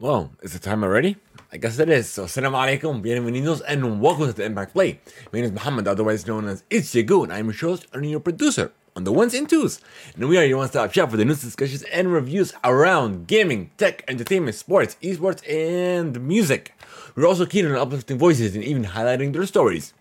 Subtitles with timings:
[0.00, 1.16] Well, is it time already?
[1.52, 2.08] I guess it is.
[2.08, 5.00] So, assalamu alaikum, bienvenidos, and welcome to the Impact Play.
[5.32, 8.20] My name is Muhammad, otherwise known as It's Yagu, and I'm your host and your
[8.20, 9.80] producer on the ones and twos.
[10.14, 13.72] And we are your one stop shop for the news, discussions, and reviews around gaming,
[13.76, 16.78] tech, entertainment, sports, esports, and music.
[17.16, 19.94] We're also keen on uplifting voices and even highlighting their stories.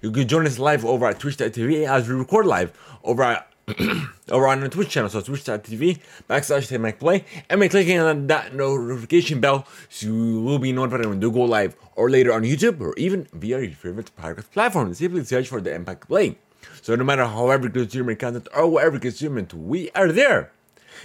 [0.00, 2.72] You can join us live over at twitch.tv as we record live
[3.02, 3.49] over at
[4.30, 5.98] over on our Twitch channel, so twitch.tv
[6.28, 11.10] backslash play, and by clicking on that notification bell, so you will be notified when
[11.10, 14.92] we do go live, or later on YouTube, or even via your favorite podcast platform.
[14.94, 16.36] Simply search for the Impact Play.
[16.82, 20.10] So no matter however you consume your content or whatever you consume it, we are
[20.12, 20.52] there.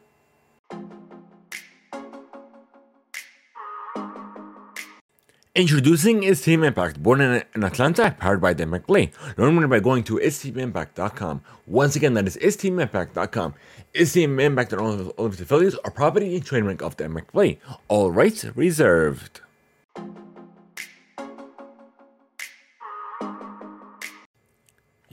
[5.55, 9.11] Introducing is Team Impact, born in, Atlanta, powered by the Play.
[9.37, 11.43] Learn more by going to itsteamimpact.com.
[11.67, 13.53] Once again, that is itsteamimpact.com.
[13.93, 17.59] Is Team Impact and all of its affiliates are property and trademark of the Play.
[17.87, 19.41] All rights reserved.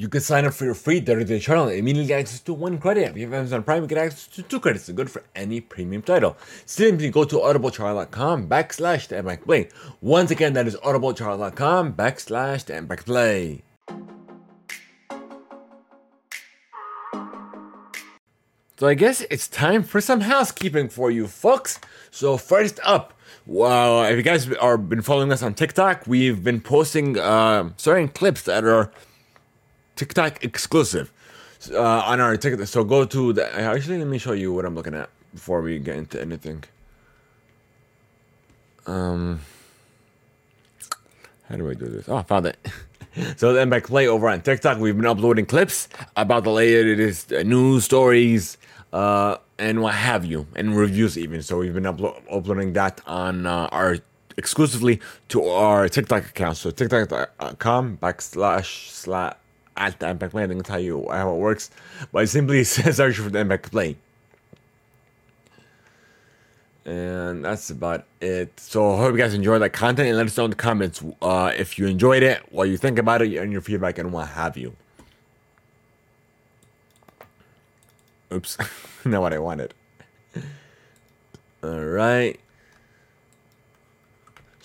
[0.01, 2.55] You can sign up for your free 30 day trial and immediately get access to
[2.55, 3.11] one credit.
[3.11, 4.89] If you have Amazon Prime, you get access to two credits.
[4.89, 6.39] It's good for any premium title.
[6.65, 9.69] Simply go to audibletrial.com backslash the Impact Play.
[10.01, 13.63] Once again, that is audibletrial.com backslash the Impact Play.
[18.79, 21.79] So I guess it's time for some housekeeping for you folks.
[22.11, 23.13] So first up,
[23.45, 28.09] well, if you guys are been following us on TikTok, we've been posting uh, certain
[28.09, 28.91] clips that are
[30.01, 31.13] TikTok exclusive
[31.71, 32.67] uh, on our TikTok.
[32.67, 33.55] So go to the.
[33.55, 36.65] Actually, let me show you what I'm looking at before we get into anything.
[38.87, 39.41] Um,
[41.51, 42.09] how do I do this?
[42.09, 42.57] Oh, I found it.
[43.37, 47.85] so then by Play over on TikTok, we've been uploading clips about the latest news
[47.85, 48.57] stories,
[48.95, 51.43] uh, and what have you, and reviews even.
[51.43, 53.99] So we've been uplo- uploading that on uh, our
[54.39, 56.57] exclusively to our TikTok account.
[56.57, 59.35] So TikTok.com backslash slash
[59.77, 60.45] at the Impact Play.
[60.45, 61.71] I how you how it works.
[62.13, 63.97] But it simply says for the Impact Play.
[66.85, 68.59] And that's about it.
[68.59, 71.03] So I hope you guys enjoyed that content and let us know in the comments
[71.21, 74.29] uh, if you enjoyed it, what you think about it, and your feedback and what
[74.29, 74.75] have you.
[78.33, 78.59] Oops,
[79.05, 79.75] not what I wanted.
[81.63, 82.41] All right.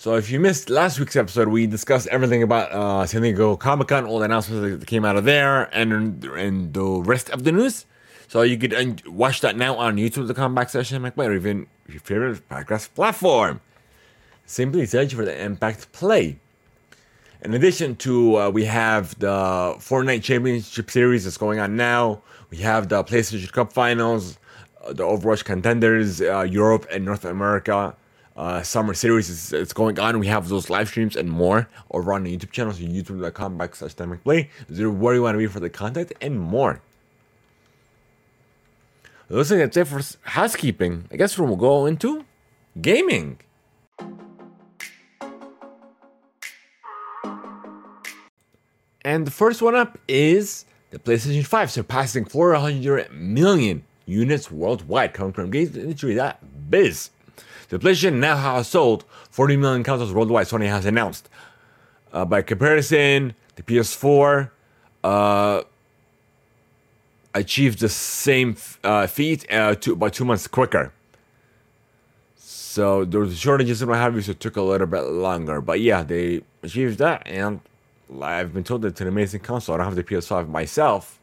[0.06, 3.88] So if you missed last week's episode, we discussed everything about uh, San Diego Comic
[3.88, 7.50] Con, all the announcements that came out of there, and and the rest of the
[7.50, 7.86] news.
[8.28, 12.48] So you could watch that now on YouTube.com backslash Impact Play, or even your favorite
[12.48, 13.60] podcast platform.
[14.44, 16.38] Simply search for the Impact Play.
[17.42, 22.22] In addition to, uh, we have the Fortnite Championship Series that's going on now.
[22.50, 24.38] We have the PlayStation Cup Finals,
[24.84, 27.96] uh, the Overwatch Contenders, uh, Europe and North America
[28.36, 30.18] uh, summer series is, is going on.
[30.18, 33.94] We have those live streams and more over on the YouTube channel, so youtube.com backslash
[33.94, 34.50] the Impact Play.
[34.72, 36.80] Zero where you want to be for the content and more.
[39.28, 41.08] Looks like that's it for housekeeping.
[41.10, 42.24] I guess we'll go into
[42.80, 43.40] gaming.
[49.02, 55.32] And the first one up is the PlayStation 5 surpassing 400 million units worldwide, coming
[55.32, 56.14] from Games Industry.
[56.14, 57.10] That biz.
[57.68, 61.28] The PlayStation now has sold 40 million consoles worldwide, Sony has announced.
[62.12, 64.50] Uh, by comparison, the PS4
[65.02, 65.62] uh,
[67.34, 70.92] achieved the same uh, feat uh, two, about two months quicker.
[72.36, 75.60] So there was shortages and what have you, so it took a little bit longer.
[75.60, 77.60] But yeah, they achieved that, and
[78.22, 79.74] I've been told it's an amazing console.
[79.74, 81.18] I don't have the PS5 myself,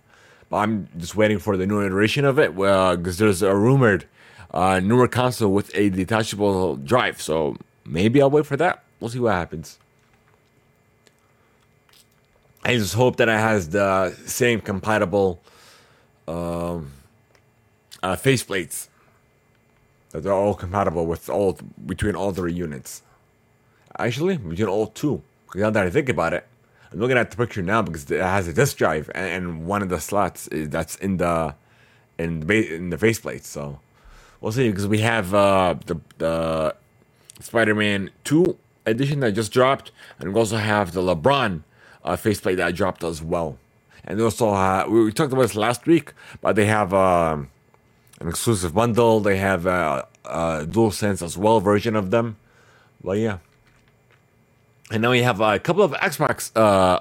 [0.49, 2.55] but I'm just waiting for the new iteration of it.
[2.55, 4.05] Because there's a rumored
[4.53, 8.83] uh, newer console with a detachable drive, so maybe I'll wait for that.
[9.00, 9.79] We'll see what happens.
[12.63, 15.41] I just hope that it has the same compatible
[16.27, 16.91] um,
[18.01, 18.88] uh, faceplates
[20.11, 23.01] that they're all compatible with all between all three units.
[23.97, 25.21] Actually, between all two.
[25.55, 26.47] Now that I think about it,
[26.91, 29.89] I'm looking at the picture now because it has a disk drive and, one of
[29.89, 31.55] the slots is that's in the
[32.17, 33.44] in the in the faceplate.
[33.44, 33.79] So
[34.43, 36.75] we'll see because we have uh, the the
[37.39, 41.63] Spider-Man Two edition that just dropped, and we also have the LeBron
[42.03, 43.57] uh, faceplate that dropped as well.
[44.03, 47.49] And they also uh, we, we talked about this last week, but they have um,
[48.19, 49.21] an exclusive bundle.
[49.21, 52.35] They have a, a dual sense as well version of them.
[53.01, 53.37] Well, yeah.
[54.91, 56.99] And now we have a couple of Xbox uh,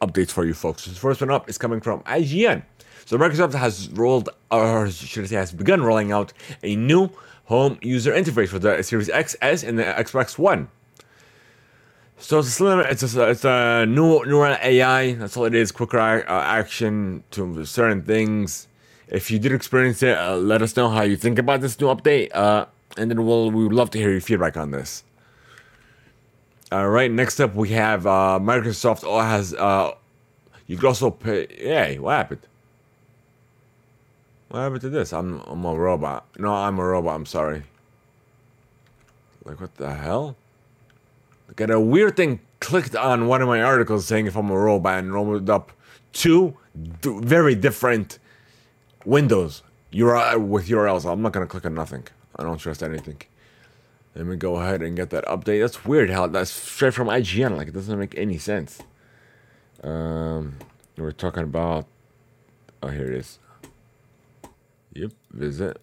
[0.00, 0.84] updates for you folks.
[0.84, 2.62] The first one up is coming from IGN.
[3.06, 6.32] So Microsoft has rolled, or should I say, has begun rolling out
[6.64, 7.10] a new
[7.44, 10.68] home user interface for the Series XS and the Xbox One.
[12.18, 15.12] So it's a it's a, it's a new neural AI.
[15.12, 15.70] That's all it is.
[15.70, 18.66] Quicker uh, action to certain things.
[19.06, 21.86] If you did experience it, uh, let us know how you think about this new
[21.86, 22.66] update, uh,
[22.96, 25.04] and then we'll we would love to hear your feedback on this.
[26.72, 29.04] All right, next up we have uh, Microsoft.
[29.04, 29.92] All has uh,
[30.66, 31.46] you can also pay.
[31.50, 32.40] Hey, what happened?
[34.56, 35.12] What happened to this?
[35.12, 36.24] I'm I'm a robot.
[36.38, 37.14] No, I'm a robot.
[37.14, 37.64] I'm sorry.
[39.44, 40.34] Like what the hell?
[41.56, 45.00] Got a weird thing clicked on one of my articles saying if I'm a robot
[45.00, 45.72] and rolled up
[46.14, 48.18] two very different
[49.04, 49.62] windows
[49.92, 51.04] URL with URLs.
[51.04, 52.04] I'm not gonna click on nothing.
[52.36, 53.20] I don't trust anything.
[54.14, 55.60] Let me go ahead and get that update.
[55.60, 57.58] That's weird how that's straight from IGN.
[57.58, 58.80] Like it doesn't make any sense.
[59.82, 60.54] Um,
[60.96, 61.84] we're talking about.
[62.82, 63.38] Oh, here it is.
[64.96, 65.76] Yep, visit.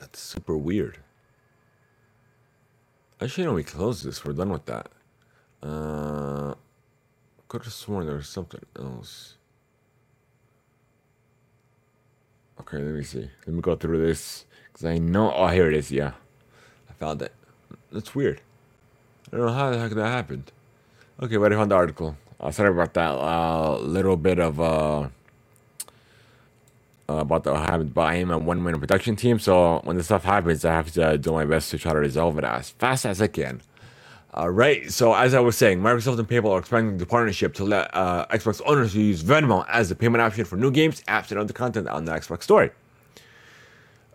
[0.00, 0.98] That's super weird.
[3.20, 4.24] Actually, no, we closed this.
[4.24, 4.88] We're done with that.
[5.62, 6.54] Uh,
[7.46, 9.36] could have sworn there was something else.
[12.60, 13.30] Okay, let me see.
[13.46, 15.32] Let me go through this because I know.
[15.32, 15.92] Oh, here it is.
[15.92, 16.14] Yeah,
[16.90, 17.32] I found it.
[17.92, 18.40] That's weird.
[19.32, 20.50] I don't know how the heck that happened.
[21.22, 22.16] Okay, but I found the article.
[22.42, 23.10] Uh, sorry about that.
[23.10, 25.08] Uh, little bit of uh, uh,
[27.08, 30.24] about the happened, but I am a one man production team, so when this stuff
[30.24, 33.22] happens, I have to do my best to try to resolve it as fast as
[33.22, 33.60] I can.
[34.34, 37.64] All right, so as I was saying, Microsoft and PayPal are expanding the partnership to
[37.64, 41.38] let uh, Xbox owners use Venmo as the payment option for new games, apps, and
[41.38, 42.72] other content on the Xbox Store.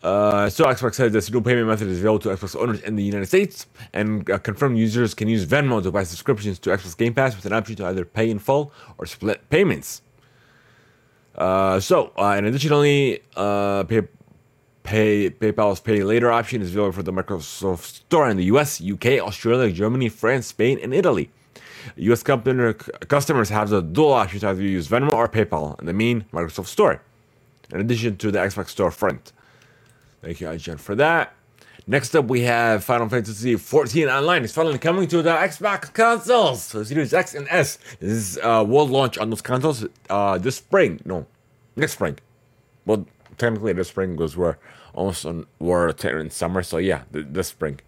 [0.04, 3.04] Uh, so Xbox says this new payment method is available to Xbox owners in the
[3.04, 7.14] United States, and uh, confirmed users can use Venmo to buy subscriptions to Xbox Game
[7.14, 10.04] Pass with an option to either pay in full or split payments.
[11.36, 14.02] Uh, so, uh, and additionally, uh, pay,
[14.84, 19.20] pay, PayPal's Pay Later option is available for the Microsoft Store in the US, UK,
[19.20, 21.32] Australia, Germany, France, Spain, and Italy.
[21.96, 22.74] US company,
[23.08, 26.68] customers have the dual option to either use Venmo or PayPal in the main Microsoft
[26.68, 27.02] Store,
[27.72, 29.32] in addition to the Xbox Store front.
[30.22, 31.34] Thank you, IGN, for that.
[31.90, 34.44] Next up, we have Final Fantasy XIV Online.
[34.44, 36.64] It's finally coming to the Xbox consoles.
[36.64, 37.78] So Series X and S.
[38.02, 41.00] This is uh, world launch on those consoles uh, this spring.
[41.06, 41.26] No,
[41.78, 42.20] next spring.
[42.86, 43.06] Well,
[43.38, 44.58] technically this spring was we're
[44.94, 46.62] almost on we're in summer.
[46.62, 47.80] So yeah, this spring.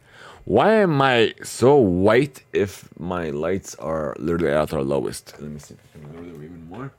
[0.45, 5.33] Why am I so white if my lights are literally at their lowest?
[5.41, 6.91] Let me see if I can lower them even more.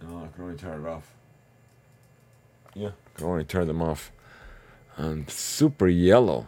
[0.00, 1.12] No, I can only turn it off.
[2.74, 4.12] Yeah, can only turn them off
[4.96, 6.46] and super yellow.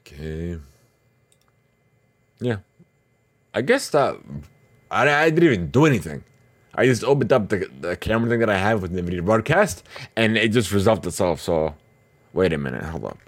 [0.00, 0.58] Okay.
[2.40, 2.58] Yeah.
[3.54, 4.16] I guess that
[4.90, 6.24] I, I didn't even do anything.
[6.74, 9.84] I just opened up the, the camera thing that I have with NVIDIA Broadcast
[10.16, 11.40] and it just resolved itself.
[11.40, 11.74] So,
[12.32, 12.82] wait a minute.
[12.84, 13.18] Hold up.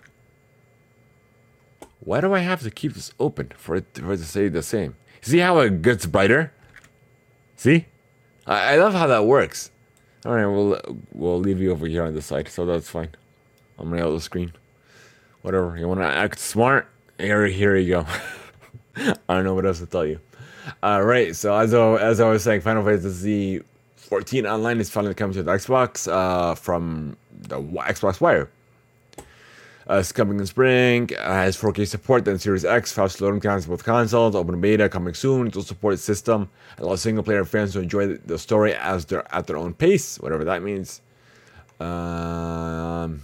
[2.01, 4.63] Why do I have to keep this open for it, for it to stay the
[4.63, 4.97] same?
[5.21, 6.53] See how it gets brighter?
[7.57, 7.87] See?
[8.47, 9.71] I, I love how that works.
[10.25, 10.81] All right, we'll
[11.13, 13.11] we'll leave you over here on the side, so that's fine.
[13.79, 14.53] I'm gonna out the screen.
[15.43, 16.89] Whatever you want to act smart.
[17.19, 18.07] Here, here you go.
[19.29, 20.19] I don't know what else to tell you.
[20.83, 23.63] All right, so as I, as I was saying, Final Fantasy
[23.97, 28.49] 14 Online is finally coming to the Xbox uh, from the Xbox Wire.
[29.87, 31.11] Uh, coming in spring.
[31.19, 32.93] Uh, has 4K support then Series X.
[32.93, 34.35] Fast loading times both consoles.
[34.35, 35.49] Open beta coming soon.
[35.49, 36.49] It will support system.
[36.79, 40.45] Allow single player fans to enjoy the story as they're at their own pace, whatever
[40.45, 41.03] that means.
[41.81, 43.23] Um,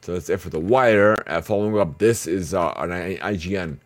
[0.00, 1.22] so that's it for the wire.
[1.28, 3.78] Uh, following up, this is uh, an IGN.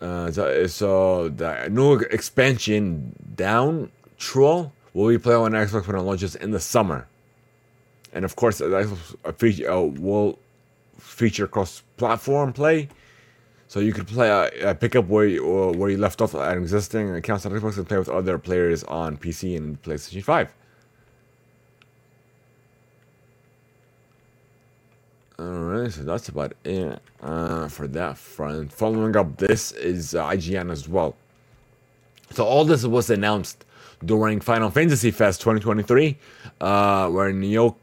[0.00, 6.02] Uh, so, so, the new expansion down troll will be playable on Xbox when it
[6.02, 7.06] launches in the summer.
[8.14, 10.38] And of course, that feature uh, will
[10.98, 12.88] feature cross-platform play,
[13.66, 16.56] so you could play uh, uh pick up where you, where you left off at
[16.56, 20.54] existing accounts on Xbox and play with other players on PC and PlayStation Five.
[25.36, 28.72] Alright, so that's about it uh, for that front.
[28.72, 31.16] Following up, this is uh, IGN as well.
[32.30, 33.64] So all this was announced
[34.04, 36.16] during Final Fantasy Fest 2023,
[36.60, 37.76] uh, where Neo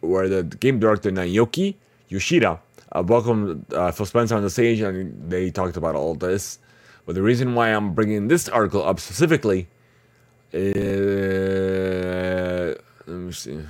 [0.00, 1.74] where the game director Naoki
[2.08, 2.60] Yoshida
[2.92, 6.58] uh, welcomed uh, Phil Spencer on the stage and they talked about all this.
[7.06, 9.68] But the reason why I'm bringing this article up specifically
[10.52, 10.76] is.
[13.06, 13.60] Let me see.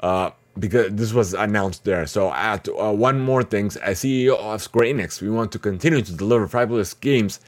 [0.00, 2.06] Uh, because this was announced there.
[2.06, 6.02] So, at uh, one more thing, as CEO of Square Enix, we want to continue
[6.02, 7.40] to deliver fabulous games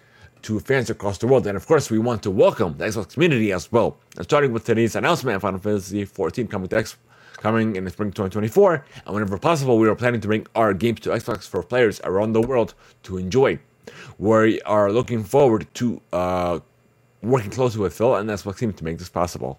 [0.42, 1.46] to fans across the world.
[1.46, 3.96] And of course, we want to welcome the Xbox community as well.
[4.16, 6.96] And starting with today's announcement of Final Fantasy XIV coming to Xbox
[7.38, 8.84] coming in the spring 2024.
[9.06, 12.32] And whenever possible, we are planning to bring our games to Xbox for players around
[12.32, 13.58] the world to enjoy.
[14.18, 16.60] We are looking forward to uh,
[17.22, 19.58] working closely with Phil and the Xbox team to make this possible.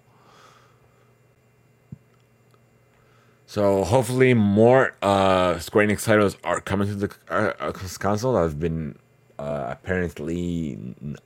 [3.46, 8.60] So hopefully more uh, Square Enix titles are coming to the uh, console that have
[8.60, 8.96] been
[9.40, 10.78] uh, apparently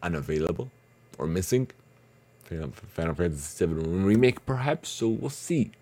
[0.03, 0.71] unavailable
[1.19, 1.69] or missing.
[2.45, 4.89] Final Fantasy VII remake, perhaps.
[4.89, 5.73] So we'll see.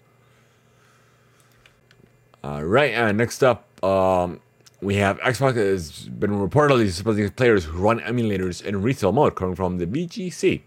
[2.42, 4.40] All right, and next up, um,
[4.80, 9.54] we have Xbox has been reportedly supporting players who run emulators in retail mode, coming
[9.54, 10.62] from the VGC.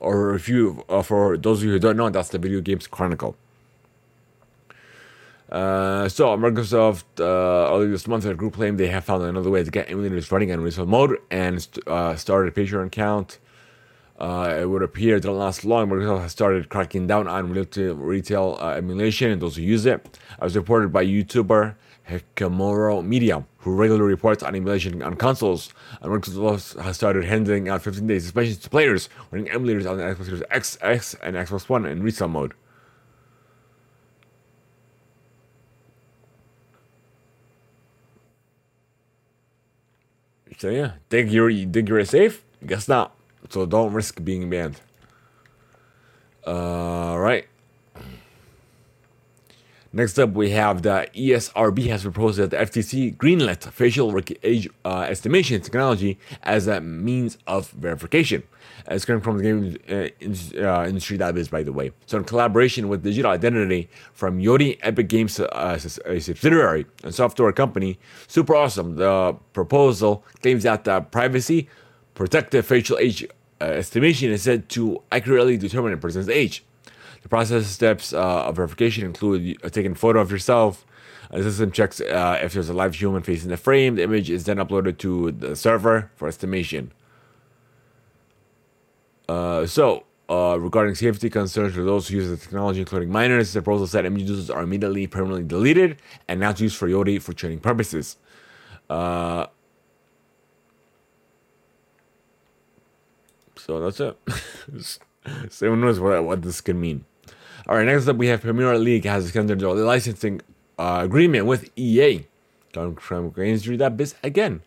[0.00, 2.86] Or if you, uh, for those of you who don't know, that's the Video Games
[2.86, 3.36] Chronicle.
[5.52, 9.70] Uh, so Microsoft uh, earlier this month, group claimed they have found another way to
[9.70, 13.38] get emulators running in retail mode and st- uh, started a Patreon account.
[14.18, 15.90] Uh, it would appear didn't last long.
[15.90, 20.56] Microsoft has started cracking down on retail, uh, emulation and those who use it, as
[20.56, 21.74] reported by YouTuber
[22.08, 25.74] Hikikomori Media, who regularly reports on emulation on consoles.
[26.00, 30.04] And Microsoft has started handing out 15 days suspensions to players running emulators on the
[30.04, 32.54] Xbox Series X, X, and Xbox One in retail mode.
[40.62, 42.44] So yeah, think you're think you're safe?
[42.64, 43.16] Guess not.
[43.50, 44.80] So don't risk being banned.
[46.46, 47.48] All right.
[49.94, 55.00] Next up, we have the ESRB has proposed that the FTC greenlit facial age uh,
[55.00, 58.42] estimation technology as a means of verification.
[58.88, 61.92] It's coming from the game uh, uh, industry that is, by the way.
[62.06, 67.52] So, in collaboration with Digital Identity from Yoti Epic Games, uh, a subsidiary and software
[67.52, 68.96] company, super awesome.
[68.96, 71.68] The proposal claims that the privacy
[72.14, 73.26] protective facial age
[73.60, 76.64] uh, estimation is said to accurately determine a person's age.
[77.22, 80.86] The process steps uh, of verification include uh, taking a photo of yourself.
[81.30, 83.94] The system checks uh, if there's a live human face in the frame.
[83.94, 86.92] The image is then uploaded to the server for estimation.
[89.28, 93.86] So, uh, regarding safety concerns for those who use the technology, including minors, the proposal
[93.86, 98.16] said image users are immediately permanently deleted and not used for Yoti for training purposes.
[98.88, 99.46] Uh,
[103.56, 104.16] so that's it.
[105.50, 107.04] so who knows what, what this could mean.
[107.68, 110.40] All right, next up we have Premier League has extended their licensing
[110.78, 112.26] uh, agreement with EA.
[112.72, 114.62] Coming from biz again.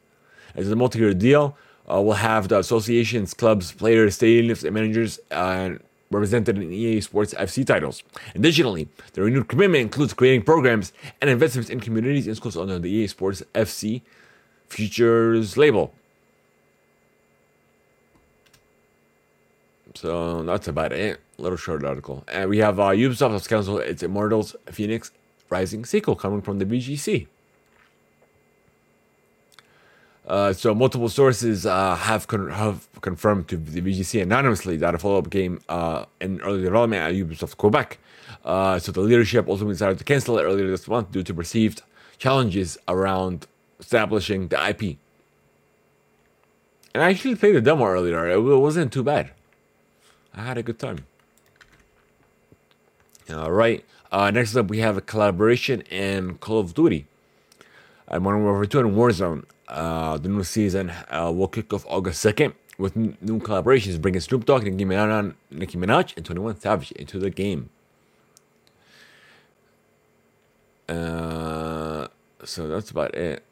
[0.55, 1.57] It's a multi-year deal.
[1.91, 5.71] Uh, we'll have the associations, clubs, players, stadiums, and managers uh,
[6.09, 8.01] represented in EA Sports FC titles.
[8.33, 12.89] Additionally, the renewed commitment includes creating programs and investments in communities and schools under the
[12.89, 14.01] EA Sports FC
[14.69, 15.93] Futures label.
[19.95, 21.19] So that's about it.
[21.37, 22.23] Little short article.
[22.27, 25.11] And we have uh, Ubisoft has canceled its Immortals Fenyx
[25.49, 27.27] Rising sequel coming from the VGC.
[30.27, 34.97] Uh, so multiple sources uh, have con- have confirmed to the VGC anonymously that a
[34.97, 37.99] follow-up game uh, in early development at Ubisoft Quebec.
[38.43, 41.83] Uh, so the leadership ultimately decided to cancel it earlier this month due to perceived
[42.17, 43.45] challenges around
[43.79, 44.97] establishing the IP.
[46.95, 48.27] And I actually played the demo earlier.
[48.27, 49.31] It wasn't too bad.
[50.33, 51.05] I had a good time.
[53.31, 53.83] All right.
[54.11, 57.07] Uh, next up, we have a collaboration in Call of Duty.
[58.07, 59.45] Uh, Modern Warfare 2 and Warzone.
[59.67, 64.45] Uh, the new season uh, will kick off August 2nd with new collaborations, bringing Snoop
[64.45, 67.69] Dogg, Nicki Minaj, Nicki Minaj, and 21 Savage into the game.
[70.87, 72.07] Uh,
[72.43, 73.43] so that's about it.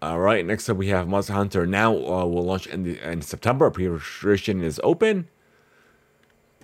[0.00, 1.66] All right, next up we have Monster Hunter.
[1.66, 3.70] Now uh, will launch in, the, in September.
[3.70, 5.28] Pre-registration is open.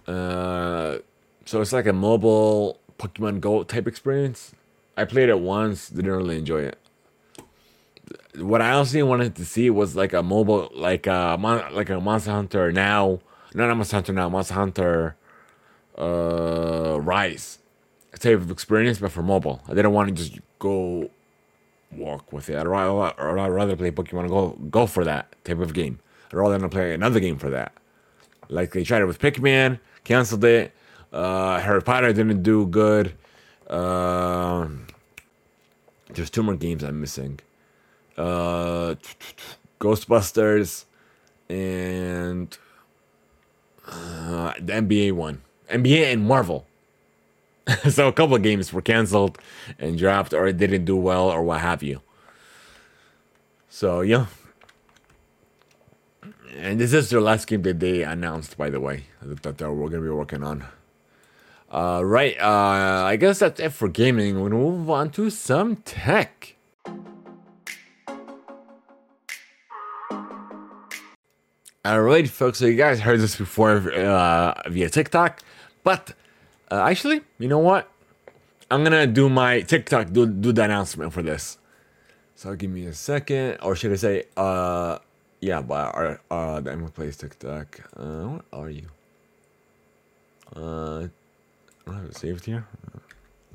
[0.07, 0.99] Uh,
[1.49, 4.53] so it's like a mobile Pokemon Go type experience.
[4.99, 6.79] I played it once, didn't really enjoy it.
[8.37, 11.39] What I honestly wanted to see was like a mobile, like a
[11.73, 13.21] like a Monster Hunter now,
[13.55, 15.17] not a Monster Hunter now, Monster Hunter
[15.97, 17.61] uh, Rise
[18.19, 19.63] type of experience, but for mobile.
[19.69, 21.09] I didn't want to just go
[21.93, 22.59] walk with it.
[22.59, 26.01] I'd rather, I'd rather play Pokemon Go, go for that type of game.
[26.27, 27.73] I'd rather than play another game for that.
[28.51, 30.75] Like they tried it with Pikmin, canceled it.
[31.13, 33.15] Uh, Harry Potter didn't do good.
[33.69, 34.69] Uh,
[36.11, 37.41] there's two more games I'm missing.
[38.17, 38.95] Uh,
[39.81, 40.85] Ghostbusters
[41.49, 42.57] and
[43.87, 45.43] uh, the NBA one.
[45.71, 46.67] NBA and Marvel.
[47.91, 49.39] so a couple of games were canceled
[49.79, 52.01] and dropped or it didn't do well or what have you.
[53.69, 54.27] So yeah.
[56.57, 59.89] And this is the last game that they announced, by the way, that they were
[59.89, 60.65] going to be working on.
[61.71, 64.35] Uh, right, uh, I guess that's it for gaming.
[64.35, 66.55] To move on to some tech.
[71.87, 75.41] Alright, folks, so you guys heard this before uh, via TikTok,
[75.85, 76.13] but
[76.71, 77.89] uh, actually, you know what?
[78.71, 81.57] I'm gonna do my TikTok, do, do the announcement for this.
[82.35, 84.99] So give me a second, or should I say, uh,
[85.41, 87.81] yeah, but our, uh, the Emma Plays TikTok.
[87.97, 88.87] Uh, what are you?
[90.55, 91.09] Uh,
[91.91, 92.67] I have it saved here.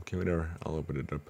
[0.01, 0.49] Okay, whatever.
[0.65, 1.29] I'll open it up.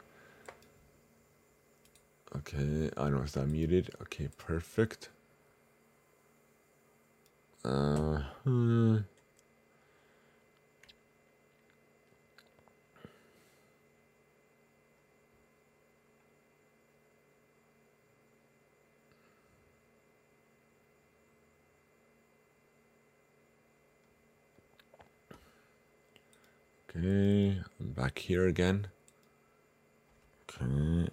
[2.38, 3.92] Okay, I don't know it's not muted.
[4.02, 5.10] Okay, perfect.
[7.63, 8.98] Uh, hmm.
[26.96, 28.86] Okay, I'm back here again.
[30.44, 31.10] Okay,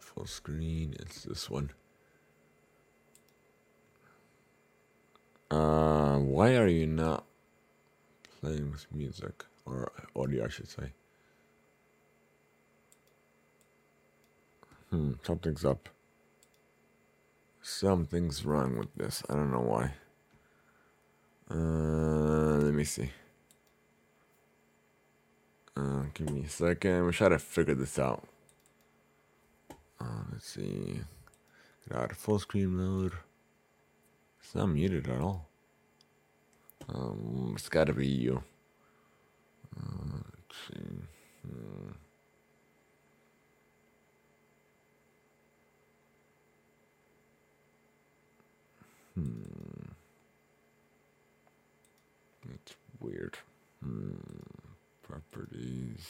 [0.00, 0.96] full screen.
[0.98, 1.70] It's this one.
[5.48, 7.24] Uh, why are you not
[8.40, 10.46] playing with music or audio?
[10.46, 10.92] I should say.
[14.90, 15.88] Hmm, something's up.
[17.60, 19.22] Something's wrong with this.
[19.30, 19.92] I don't know why.
[21.48, 23.12] Uh, let me see.
[25.76, 27.06] Uh, give me a second.
[27.06, 28.26] We try to figure this out.
[30.00, 31.00] Uh, let's see.
[31.88, 33.12] Get out of full screen mode.
[34.40, 35.48] It's not muted at all.
[36.88, 38.42] Um, it's gotta be you.
[39.76, 41.02] Uh, let's see.
[41.46, 41.92] Hmm.
[49.14, 49.92] Hmm.
[52.46, 53.38] That's weird.
[53.82, 54.61] Hmm.
[55.12, 56.08] Properties.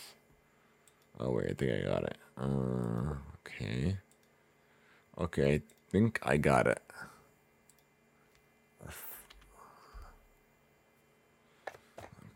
[1.18, 2.16] Oh wait, I think I got it.
[2.40, 3.96] Uh, okay.
[5.18, 6.80] Okay, I think I got it.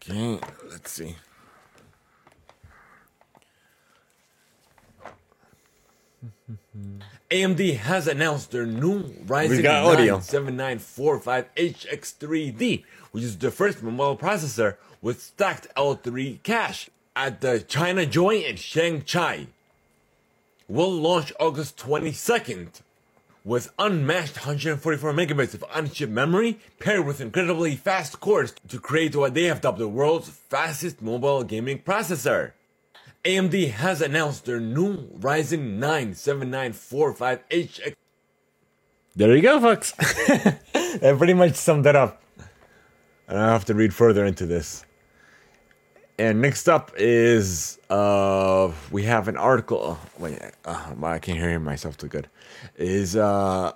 [0.02, 1.14] Okay, let's see.
[7.30, 14.76] AMD has announced their new Ryzen 9 7945 HX3D, which is the first mobile processor
[15.06, 19.46] with stacked L3 cache at the China Joy in Shanghai.
[20.66, 22.80] Will launch August 22nd
[23.44, 29.34] with unmatched 144 megabytes of on-chip memory paired with incredibly fast cores to create what
[29.34, 32.50] they have dubbed the world's fastest mobile gaming processor.
[33.24, 37.94] AMD has announced their new Ryzen 9 7945HX.
[39.14, 39.92] There you go, folks.
[39.92, 42.20] that pretty much summed it up.
[43.28, 44.84] I don't have to read further into this.
[46.18, 49.78] And next up is uh we have an article.
[49.82, 52.28] Oh, wait, uh, I can't hear myself too good.
[52.76, 53.72] Is uh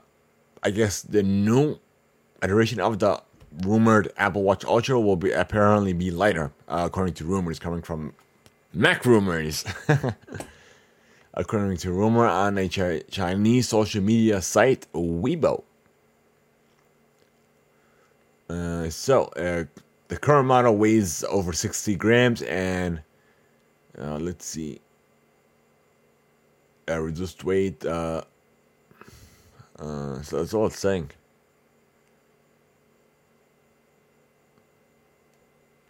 [0.62, 1.79] I guess the new
[2.42, 3.22] iteration of the
[3.62, 8.14] rumored Apple Watch Ultra will be apparently be lighter, uh, according to rumors coming from
[8.72, 9.64] Mac rumors.
[11.35, 15.62] according to rumor on a Chi- Chinese social media site Weibo.
[18.48, 19.64] Uh, so uh,
[20.11, 23.01] the current model weighs over 60 grams and
[23.96, 24.81] uh, let's see.
[26.88, 28.20] Uh, reduced weight uh,
[29.79, 31.11] uh, so that's all it's saying.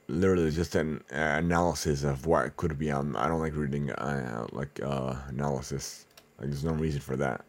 [0.09, 3.91] Literally just an uh, analysis of what it could be um, i don't like reading
[3.91, 6.05] uh, like analysis.
[6.39, 7.43] Like there's no reason for that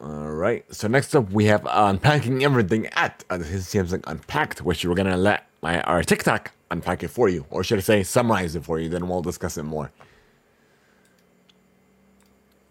[0.00, 0.64] all right.
[0.72, 5.46] So next up, we have unpacking everything at uh, Samsung Unpacked, which we're gonna let
[5.60, 8.88] my our TikTok unpack it for you, or should I say, summarize it for you.
[8.88, 9.90] Then we'll discuss it more.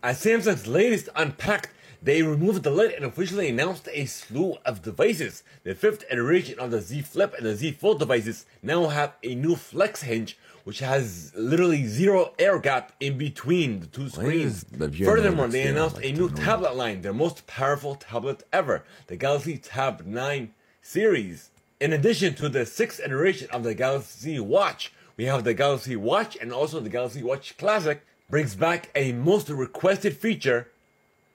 [0.04, 1.70] At Samsung's latest Unpacked,
[2.02, 5.44] they removed the lid and officially announced a slew of devices.
[5.64, 9.36] The fifth iteration of the Z Flip and the Z Fold devices now have a
[9.36, 14.64] new flex hinge which has literally zero air gap in between the two screens.
[14.64, 19.16] The Furthermore, they announced like a new tablet line, their most powerful tablet ever, the
[19.16, 21.50] Galaxy Tab 9 series.
[21.80, 26.38] In addition to the sixth iteration of the Galaxy Watch, we have the Galaxy Watch
[26.40, 30.71] and also the Galaxy Watch Classic brings back a most requested feature,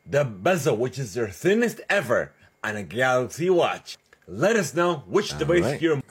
[0.08, 3.98] the bezel, which is their thinnest ever on a Galaxy Watch.
[4.26, 5.82] Let us know which All device right.
[5.82, 6.02] you're.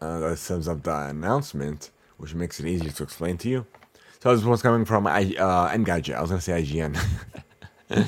[0.00, 3.66] Uh, that sums up the announcement which makes it easier to explain to you.
[4.22, 6.14] So this one's coming from I, uh, Engadget.
[6.14, 6.98] I was going to say IGN.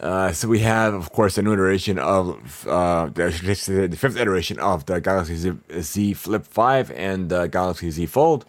[0.00, 4.60] uh, so we have, of course, a new iteration of uh, the, the, fifth iteration
[4.60, 8.46] of the Galaxy Z, Z, Flip 5 and the Galaxy Z Fold.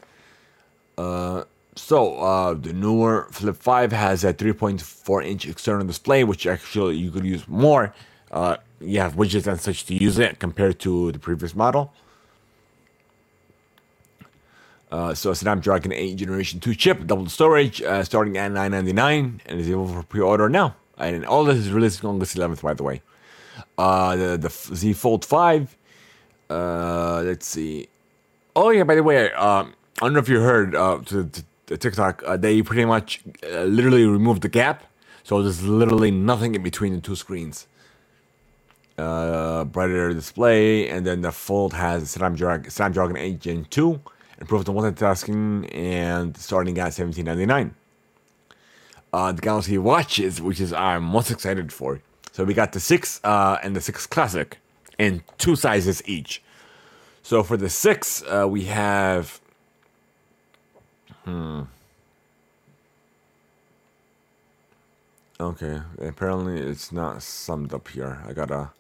[0.96, 1.44] Uh,
[1.78, 7.12] so uh, the newer Flip 5 has a 3.4 inch external display, which actually you
[7.12, 7.94] could use more.
[8.32, 11.94] Uh, you have widgets and such to use it compared to the previous model.
[14.92, 19.70] Uh, so Snapdragon 8 Generation 2 chip, double storage, uh, starting at 999 and is
[19.70, 20.76] able for pre-order now.
[20.98, 23.02] And all this is released on August 11th, by the way.
[23.78, 25.78] Uh, the, the Z Fold 5,
[26.50, 27.88] uh, let's see.
[28.56, 31.44] Oh yeah, by the way, um, I don't know if you heard uh, to, to
[31.76, 34.86] TikTok, uh, they pretty much uh, literally removed the gap.
[35.24, 37.68] So there's literally nothing in between the two screens.
[38.98, 44.00] Uh, brighter display, and then the Fold has Snapdragon, Snapdragon 8 Gen 2
[44.40, 47.72] improved the multitasking, and starting at 17.99.
[49.14, 52.02] Uh, the Galaxy Watches, which is I'm most excited for.
[52.32, 54.58] So we got the six uh, and the six Classic,
[54.98, 56.44] in two sizes each.
[57.24, 59.42] So for the six, uh, we have.
[61.28, 61.64] Hmm.
[65.40, 68.24] Okay, apparently it's not summed up here.
[68.28, 68.72] I gotta.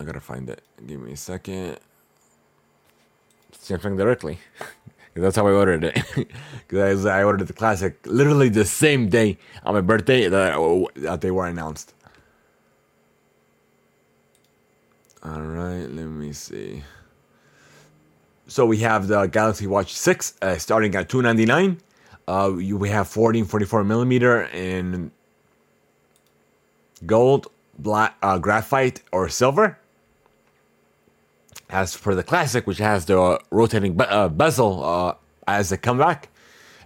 [0.00, 0.62] I gotta find it.
[0.86, 1.78] Give me a second.
[3.52, 4.38] Same thing directly.
[5.14, 5.98] That's how I ordered it.
[6.68, 11.30] Because I ordered the classic literally the same day on my birthday that, that they
[11.30, 11.94] were announced.
[15.22, 16.82] All right, let me see.
[18.48, 21.80] So we have the Galaxy Watch 6 uh, starting at 299
[22.28, 25.10] uh, we have 14, 44 millimeter in
[27.06, 27.46] gold,
[27.78, 29.78] black, uh, graphite, or silver.
[31.70, 35.14] As for the classic, which has the rotating be- uh, bezel uh,
[35.46, 36.28] as a comeback,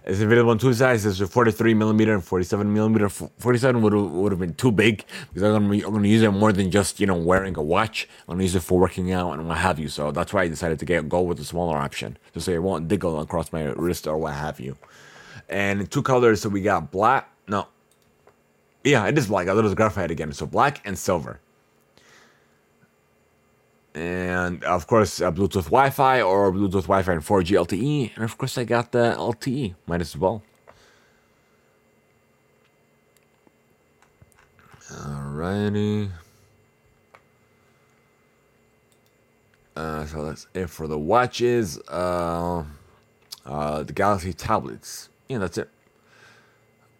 [0.05, 3.07] it's available in two sizes: 43 millimeter and 47 millimeter.
[3.07, 6.99] 47 would would have been too big because I'm gonna, use it more than just
[6.99, 8.09] you know wearing a watch.
[8.27, 9.87] I'm gonna use it for working out and what have you.
[9.87, 12.63] So that's why I decided to get go with the smaller option, so say it
[12.63, 14.77] won't diggle across my wrist or what have you.
[15.47, 17.29] And two colors, so we got black.
[17.47, 17.67] No,
[18.83, 19.47] yeah, it is black.
[19.47, 20.33] I thought it was graphite again.
[20.33, 21.39] So black and silver
[23.95, 28.57] and of course uh, Bluetooth Wi-Fi or Bluetooth Wi-Fi and 4G LTE, and of course
[28.57, 30.43] I got the LTE, might as well.
[34.89, 36.09] Alrighty.
[39.75, 41.79] Uh, so that's it for the watches.
[41.87, 42.63] Uh,
[43.45, 45.09] uh, the Galaxy tablets.
[45.27, 45.69] Yeah, that's it.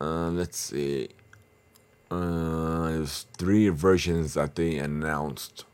[0.02, 1.10] Uh, let's see.
[2.10, 5.66] Uh, there's three versions that they announced.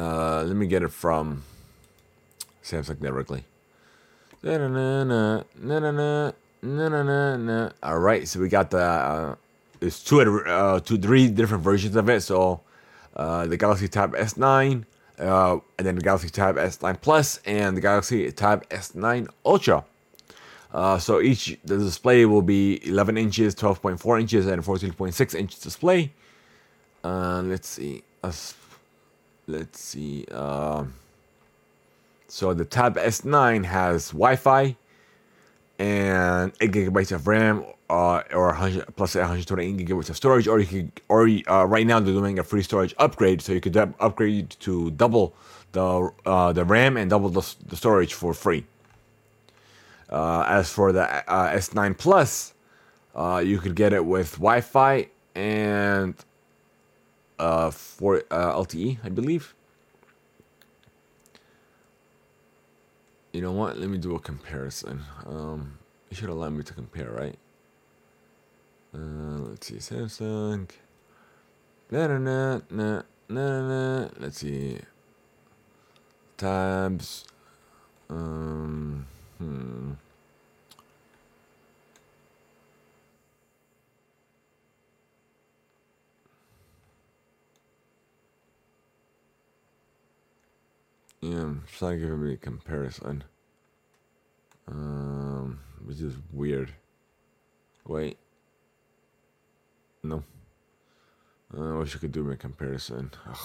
[0.00, 1.42] Uh, let me get it from
[2.64, 3.44] Samsung directly.
[7.82, 9.34] All right, so we got the uh,
[9.78, 12.22] there's two uh, two three different versions of it.
[12.22, 12.62] So
[13.14, 14.86] uh, the Galaxy Tab S9,
[15.18, 19.84] uh, and then the Galaxy Tab S9 Plus, and the Galaxy Tab S9 Ultra.
[20.72, 26.12] Uh, so each the display will be 11 inches, 12.4 inches, and 14.6 inches display.
[27.04, 28.52] Uh, let's see let's
[29.78, 30.26] see.
[30.30, 30.84] Uh,
[32.28, 34.76] so the Tab S9 has Wi-Fi
[35.78, 40.66] and 8 gigabytes of RAM uh, or 100 plus 128 gigabytes of storage, or you
[40.66, 44.50] could, or uh, right now they're doing a free storage upgrade, so you could upgrade
[44.60, 45.34] to double
[45.72, 48.64] the uh, the RAM and double the, the storage for free.
[50.08, 52.52] Uh, as for the uh, S9 Plus,
[53.14, 56.14] uh, you could get it with Wi-Fi and
[57.40, 59.54] uh, for uh, LTE, I believe.
[63.32, 63.78] You know what?
[63.78, 65.02] Let me do a comparison.
[65.26, 65.78] Um,
[66.12, 67.38] should allow me to compare, right?
[68.94, 70.68] Uh, let's see, Samsung.
[71.90, 74.08] Na na na na na.
[74.18, 74.78] Let's see.
[76.36, 77.24] Tabs.
[78.10, 79.06] Um.
[79.38, 79.92] Hmm.
[91.20, 93.24] Yeah, it's not giving me a comparison.
[94.66, 96.72] Um, which is weird.
[97.86, 98.16] Wait.
[100.02, 100.22] No.
[101.56, 103.10] I wish I could do my comparison.
[103.28, 103.38] Ugh,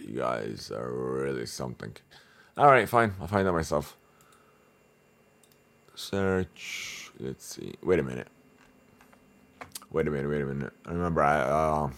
[0.00, 1.94] you guys are really something.
[2.56, 3.12] Alright, fine.
[3.20, 3.96] I'll find out myself.
[5.94, 7.10] Search.
[7.18, 7.74] Let's see.
[7.82, 8.28] Wait a minute.
[9.90, 10.72] Wait a minute, wait a minute.
[10.86, 11.90] I remember I uh,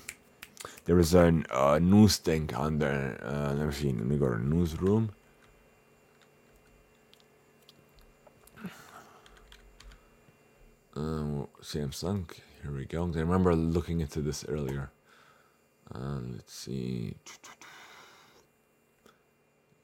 [0.85, 3.19] there was a uh, news thing there.
[3.23, 3.93] Uh, let me see.
[3.93, 5.11] Let me go to newsroom.
[10.95, 12.31] Uh, Samsung.
[12.63, 13.05] Here we go.
[13.05, 14.91] I remember looking into this earlier.
[15.95, 17.15] Uh, let's see.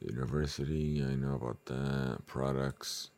[0.00, 1.02] University.
[1.02, 2.26] I know about that.
[2.26, 3.10] Products.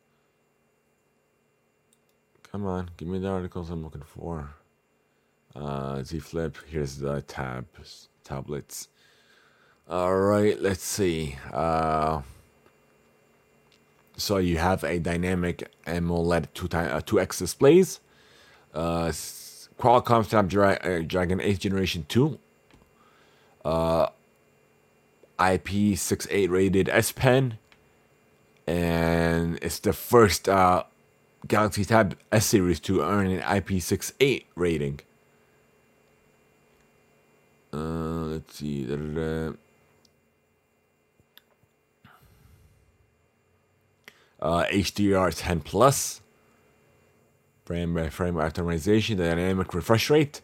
[2.51, 4.51] Come on, give me the articles I'm looking for.
[5.54, 6.56] Uh, Z Flip.
[6.68, 8.88] Here's the tabs, tablets.
[9.88, 11.36] All right, let's see.
[11.52, 12.22] Uh,
[14.16, 18.00] so you have a dynamic AMOLED two time uh, two X displays.
[18.72, 19.10] Uh,
[19.80, 22.38] Qualcomm Snapdragon 8th Generation 2.
[23.64, 24.08] Uh,
[25.38, 27.58] IP68 rated S Pen.
[28.66, 30.84] And it's the first uh,
[31.48, 35.00] Galaxy Tab S series to earn an IP68 rating.
[37.72, 38.85] Uh, let's see.
[38.85, 39.52] Da.
[44.40, 46.20] Uh, HDR 10 plus.
[47.64, 50.40] Frame by frame optimization, the dynamic refresh rate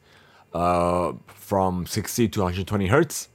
[0.55, 3.29] uh, from 60 to 120 hertz.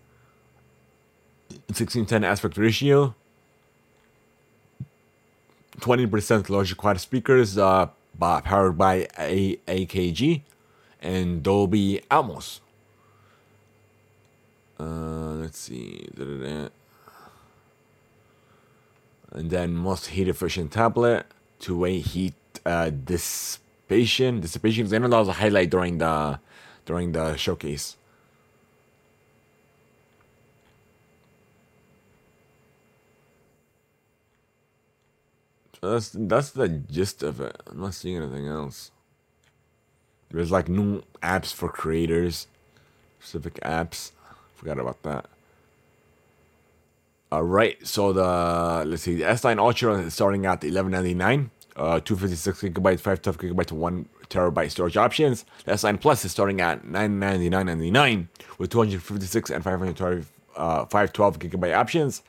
[1.67, 3.13] 1610 aspect ratio.
[5.79, 10.41] 20% larger quad speakers uh, by, powered by AKG
[11.01, 12.59] and Dolby Atmos.
[14.81, 16.07] Uh, let's see.
[16.15, 16.69] Da-da-da.
[19.31, 21.25] And then most heat efficient tablet,
[21.59, 22.33] two way heat
[22.65, 24.39] uh, dissipation.
[24.41, 24.93] Dissipation.
[24.93, 26.39] I know that was a highlight during the
[26.85, 27.95] during the showcase.
[35.79, 37.55] So that's that's the gist of it.
[37.67, 38.91] I'm not seeing anything else.
[40.31, 42.47] There's like new apps for creators,
[43.19, 44.11] specific apps.
[44.61, 45.25] Forgot about that.
[47.31, 52.61] All right, so the let's see, the S9 Ultra is starting at 1199, uh, 256
[52.61, 55.45] gigabytes, 512 gigabytes, one terabyte storage options.
[55.65, 58.27] The S9 Plus is starting at 999.99
[58.59, 62.21] with 256 and 512, uh, 512 gigabyte options.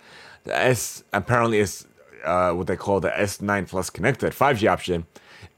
[0.44, 1.86] The S apparently is
[2.24, 5.04] uh, what they call the S9 Plus connected 5G option.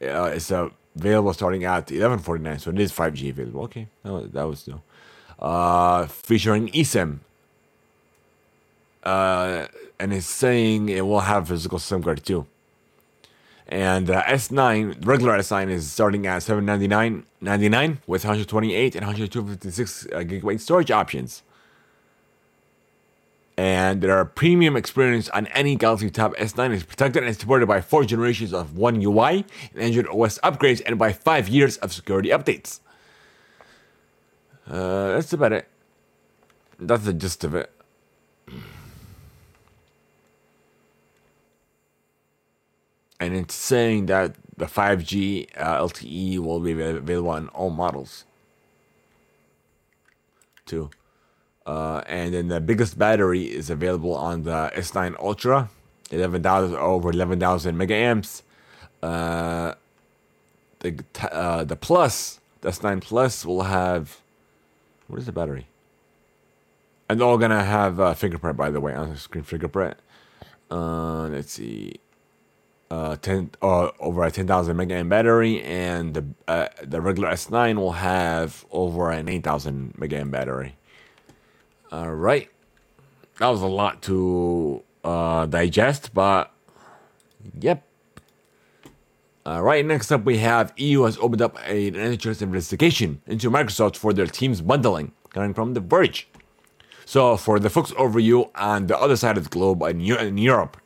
[0.03, 3.63] Uh, is uh, available starting at 1149, so it is 5G available.
[3.63, 4.81] Okay, that was, new.
[5.38, 7.18] Uh, featuring eSIM
[9.05, 9.66] uh,
[10.01, 12.47] and it's saying it will have physical SIM card too.
[13.68, 20.61] And uh, S9, regular S9 is starting at 799.99 with 128 and 156 uh, gigabyte
[20.61, 21.42] storage options.
[23.57, 28.05] And their premium experience on any Galaxy Tab S9 is protected and supported by four
[28.05, 32.81] generations of One UI and Android OS upgrades and by five years of security updates.
[34.68, 35.68] Uh, that's about it.
[36.79, 37.70] That's the gist of it.
[43.24, 48.24] and it's saying that the 5G uh, LTE will be available on all models
[50.66, 50.90] too.
[51.66, 55.70] Uh, and then the biggest battery is available on the S9 Ultra,
[56.11, 58.42] 11,000 over 11,000 megaamps.
[59.03, 59.74] Uh,
[60.81, 64.20] the uh, the Plus, the S9 Plus will have
[65.09, 65.67] what is the battery?
[67.09, 69.97] And they're all gonna have uh, fingerprint, by the way, on the screen fingerprint.
[70.71, 72.01] Uh, let's see.
[72.90, 77.93] uh, 10 uh, over a 10,000 mega battery, and the uh, the regular S9 will
[77.93, 80.77] have over an 8,000 mega battery.
[81.93, 82.49] All right,
[83.38, 86.53] that was a lot to uh, digest, but
[87.59, 87.83] yep.
[89.47, 93.51] All right, next up we have EU has opened up a, an antitrust investigation into
[93.51, 96.27] Microsoft for their Teams bundling, coming from The Verge.
[97.05, 100.39] So, for the folks over you on the other side of the globe in, in
[100.39, 100.79] Europe,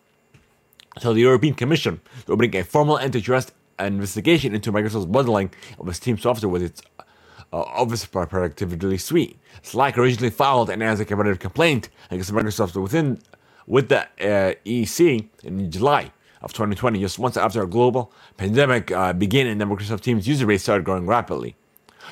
[0.99, 6.01] so the European Commission is opening a formal antitrust investigation into Microsoft's bundling of its
[6.01, 7.05] Teams software with its uh,
[7.53, 9.39] Office Productivity Suite.
[9.63, 13.21] Slack originally filed an as a competitive complaint against Microsoft within
[13.69, 16.11] with the uh, EC in July
[16.43, 20.63] of 2020, just months after a global pandemic uh, began and Microsoft Teams user base
[20.63, 21.57] started growing rapidly.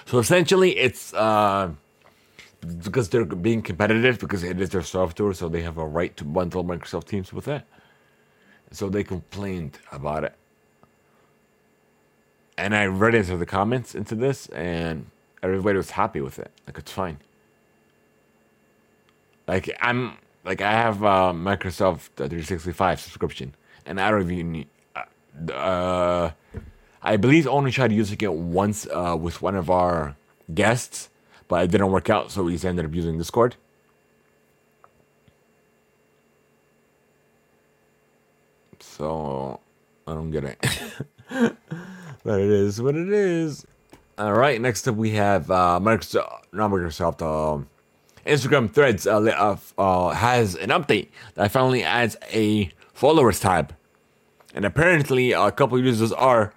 [0.05, 1.71] So essentially, it's uh,
[2.83, 6.25] because they're being competitive because it is their software, so they have a right to
[6.25, 7.63] bundle Microsoft Teams with it.
[8.73, 10.35] So they complained about it.
[12.59, 15.07] And I read into the comments into this, and
[15.43, 16.51] everybody was happy with it.
[16.67, 17.19] Like, it's fine.
[19.47, 23.55] Like, I'm, like, I have a Microsoft 365 subscription,
[23.87, 26.31] and I don't uh, uh,
[27.03, 30.17] I believe only tried using it once uh, with one of our
[30.53, 31.09] guests,
[31.49, 33.57] but it didn't work out, so we ended up using Discord.
[38.81, 39.61] So
[40.07, 40.59] I don't get it.
[42.25, 43.67] but it is what it is.
[44.19, 44.61] All right.
[44.61, 47.23] Next up, we have uh, Microsoft, not Microsoft.
[47.23, 47.69] Um,
[48.25, 53.75] Instagram Threads uh, uh, uh, has an update that finally adds a followers tab,
[54.55, 56.53] and apparently a couple users are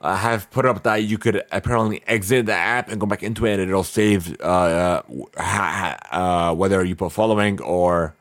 [0.00, 3.46] uh, have put up that you could apparently exit the app and go back into
[3.46, 5.02] it, and it'll save uh,
[5.38, 8.14] ha- ha- whether you put following or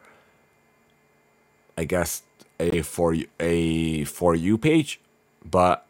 [1.78, 2.22] I guess
[2.60, 5.00] a for you a for you page,
[5.44, 5.86] but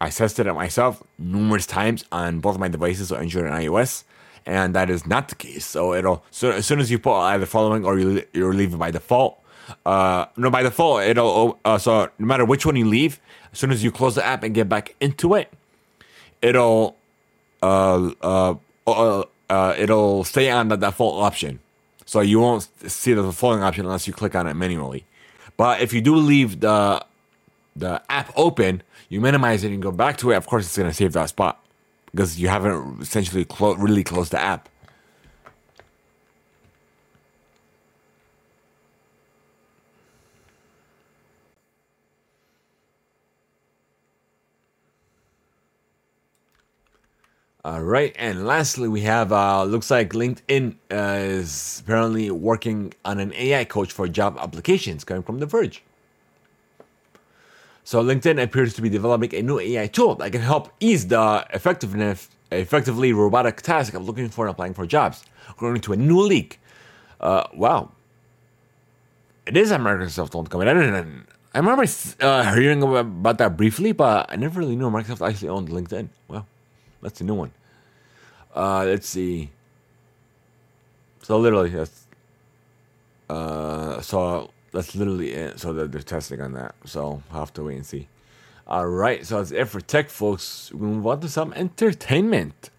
[0.00, 4.04] I tested it myself numerous times on both my devices, so Android and iOS,
[4.46, 5.66] and that is not the case.
[5.66, 8.78] So it'll so as soon as you put either following or you you leave it
[8.78, 9.41] by default.
[9.86, 13.20] Uh, no, by default it'll uh, so no matter which one you leave,
[13.52, 15.52] as soon as you close the app and get back into it,
[16.40, 16.96] it'll
[17.62, 18.54] uh uh,
[18.86, 21.60] uh, uh it'll stay on the default option.
[22.04, 25.04] So you won't see the following option unless you click on it manually.
[25.56, 27.04] But if you do leave the
[27.76, 30.36] the app open, you minimize it and go back to it.
[30.36, 31.64] Of course, it's going to save that spot
[32.10, 34.68] because you haven't essentially clo- really closed the app.
[47.64, 53.20] All right, and lastly, we have uh, looks like LinkedIn uh, is apparently working on
[53.20, 55.80] an AI coach for job applications, coming from The Verge.
[57.84, 61.46] So LinkedIn appears to be developing a new AI tool that can help ease the
[61.54, 66.18] effectiveness, effectively robotic task of looking for and applying for jobs, according to a new
[66.20, 66.58] leak.
[67.20, 67.92] Uh, wow,
[69.46, 70.68] it is a Microsoft owned company.
[70.68, 71.84] I, didn't, I remember
[72.18, 76.08] uh, hearing about that briefly, but I never really knew Microsoft actually owned LinkedIn.
[76.26, 76.48] Well.
[77.02, 77.52] That's a new one.
[78.54, 79.50] Uh, let's see.
[81.22, 82.06] So literally, that's.
[83.28, 85.58] Uh, so that's literally it.
[85.60, 86.74] So they're, they're testing on that.
[86.84, 88.08] So I'll have to wait and see.
[88.66, 89.26] All right.
[89.26, 90.70] So that's it for tech, folks.
[90.72, 92.70] We move on to some entertainment.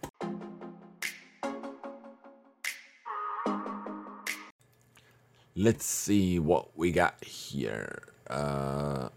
[5.56, 8.04] Let's see what we got here.
[8.28, 9.10] Uh,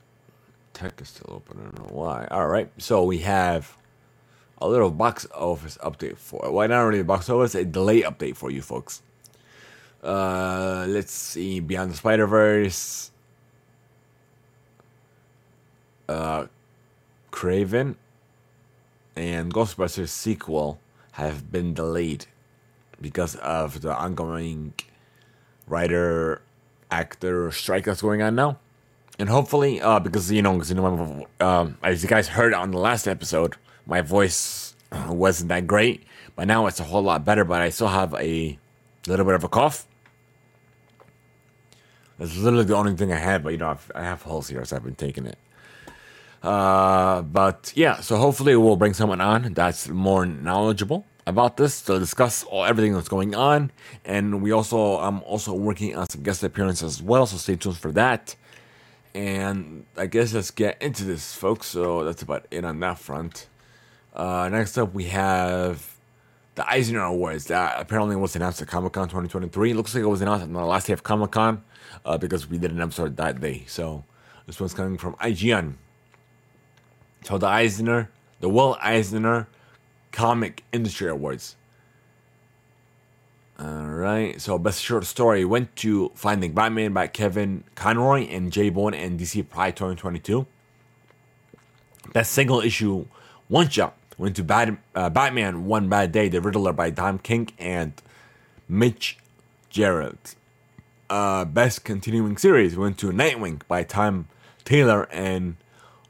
[0.75, 1.59] tech is still open.
[1.61, 2.27] I don't know why.
[2.31, 2.71] All right.
[2.79, 3.77] So we have
[4.59, 8.37] a little box office update for why not really a box office a delay update
[8.37, 9.03] for you folks.
[10.03, 13.11] Uh let's see beyond the spider verse
[16.09, 16.47] uh
[17.33, 17.97] Kraven
[19.15, 20.79] and ghostbusters sequel
[21.13, 22.27] have been delayed
[23.01, 24.73] because of the ongoing
[25.67, 26.41] writer
[26.91, 28.59] actor strike that's going on now.
[29.19, 32.71] And hopefully uh because you know, because, you know um, as you guys heard on
[32.71, 34.75] the last episode my voice
[35.09, 37.45] wasn't that great, but now it's a whole lot better.
[37.45, 38.59] But I still have a
[39.07, 39.87] little bit of a cough.
[42.19, 44.65] That's literally the only thing I had, but you know, I've, I have holes here,
[44.65, 45.39] so I've been taking it.
[46.43, 51.99] Uh, but yeah, so hopefully we'll bring someone on that's more knowledgeable about this to
[51.99, 53.71] discuss all everything that's going on.
[54.05, 57.77] And we also, I'm also working on some guest appearances as well, so stay tuned
[57.77, 58.37] for that.
[59.15, 61.67] And I guess let's get into this, folks.
[61.67, 63.49] So that's about it on that front.
[64.17, 65.95] Uh, next up, we have
[66.55, 69.71] the Eisner Awards that apparently was announced at Comic Con 2023.
[69.71, 71.63] It looks like it was announced on the last day of Comic Con
[72.07, 73.65] uh, because we did an episode that day.
[73.67, 74.05] So
[74.47, 75.75] this one's coming from IGN.
[77.25, 78.11] So the Eisner,
[78.41, 79.49] the Will Eisner
[80.13, 81.57] Comic Industry Awards.
[83.59, 84.41] All right.
[84.41, 89.21] So best short story went to Finding Batman by Kevin Conroy and Jay Bowen and
[89.21, 90.47] DC Pride 2022.
[92.15, 93.07] Best single issue
[93.49, 97.93] one shot went to uh, Batman One Bad Day, The Riddler by Tom King and
[98.69, 99.19] Mitch
[99.71, 100.35] Gerald.
[101.09, 104.27] Uh, best continuing series went to Nightwing by Tom
[104.65, 105.57] Taylor and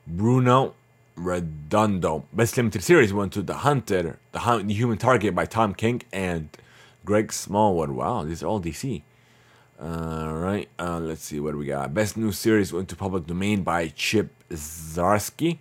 [0.07, 0.75] Bruno
[1.17, 2.25] Redondo.
[2.33, 6.03] Best limited series went to The Hunter, The, Hunt, the Human Target by Tom King
[6.13, 6.49] and
[7.05, 7.91] Greg Smallwood.
[7.91, 9.03] Wow, these are all DC.
[9.81, 11.93] All right, uh, let's see what we got.
[11.93, 15.59] Best new series went to Public Domain by Chip Zdarsky.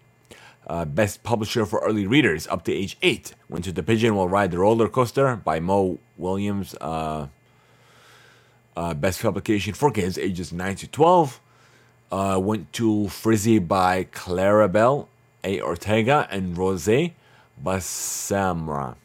[0.68, 4.28] Uh, best publisher for early readers up to age 8 went to The Pigeon Will
[4.28, 6.76] Ride the Roller Coaster by Mo Willems.
[6.82, 7.28] Uh,
[8.76, 11.40] uh, best publication for kids ages 9 to 12
[12.12, 15.08] uh, went to Frizzy by Claribel
[15.44, 15.62] A.
[15.62, 16.90] Ortega and Rose
[17.64, 18.96] Bousamra.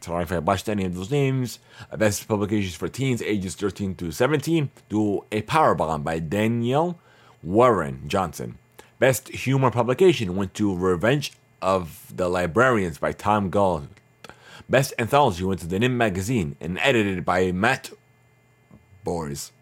[0.00, 1.58] Sorry if I botched any of those names.
[1.90, 6.98] Uh, best publications for teens ages 13 to 17 do A Power Bomb by Danielle
[7.42, 8.58] Warren Johnson.
[9.00, 11.32] Best humor publication went to Revenge
[11.62, 13.88] of the Librarians by Tom Gauld.
[14.68, 17.92] Best anthology went to The Nib Magazine and edited by Matt
[19.02, 19.52] Bors.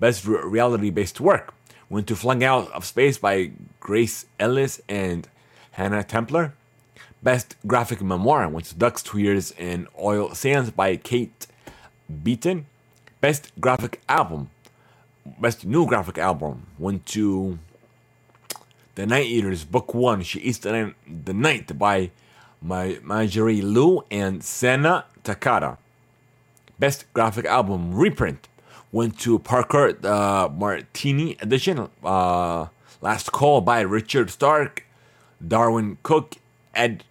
[0.00, 1.52] Best re- reality based work
[1.90, 5.28] went to Flung Out of Space by Grace Ellis and
[5.72, 6.52] Hannah Templer.
[7.22, 9.18] Best graphic memoir went to Ducks Two
[9.58, 11.46] and Oil Sands by Kate
[12.22, 12.64] Beaton.
[13.20, 14.48] Best graphic album,
[15.38, 17.58] best new graphic album went to
[18.98, 20.24] The Night Eaters Book One.
[20.24, 20.94] She Eats the Night,
[21.24, 22.10] the night by
[22.60, 25.78] my Marjorie Liu and Senna Takada.
[26.80, 28.48] Best graphic album reprint
[28.90, 31.88] went to Parker the Martini edition.
[32.02, 32.66] Uh,
[33.00, 34.84] Last Call by Richard Stark,
[35.46, 36.34] Darwyn Cooke,
[36.74, 37.04] Ed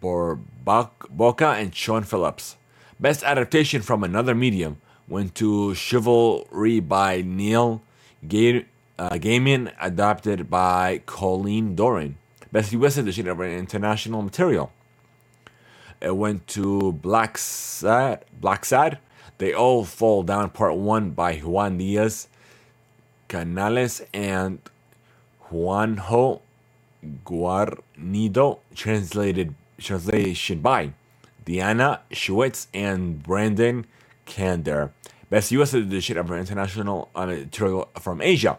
[0.00, 2.56] Boca, and Sean Phillips.
[2.98, 7.82] Best adaptation from another medium went to Chivalry by Neil
[8.26, 8.66] Ga-
[9.00, 12.18] uh, Gaiman, adapted by Colleen Doran.
[12.52, 14.72] Best US edition of an international material.
[16.02, 18.98] It went to Blacksad, Black Sad.
[19.38, 22.28] They All Fall Down Part 1 by Juan Diaz
[23.28, 24.58] Canales and
[25.50, 26.40] Juanjo
[27.24, 30.92] Guarnido, translated translation by
[31.46, 33.86] Diana Schwitz and Brandon
[34.26, 34.90] Kander.
[35.30, 35.72] Best U.S.
[35.72, 38.58] edition of an international uh, material from Asia.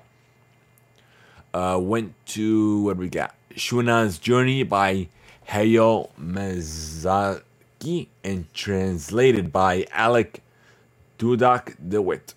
[1.54, 3.36] Uh, went to what we got?
[3.56, 5.08] Shuna's Journey by
[5.50, 10.42] Hayao Miyazaki and translated by Alec
[11.20, 12.34] Dudak DeWitt.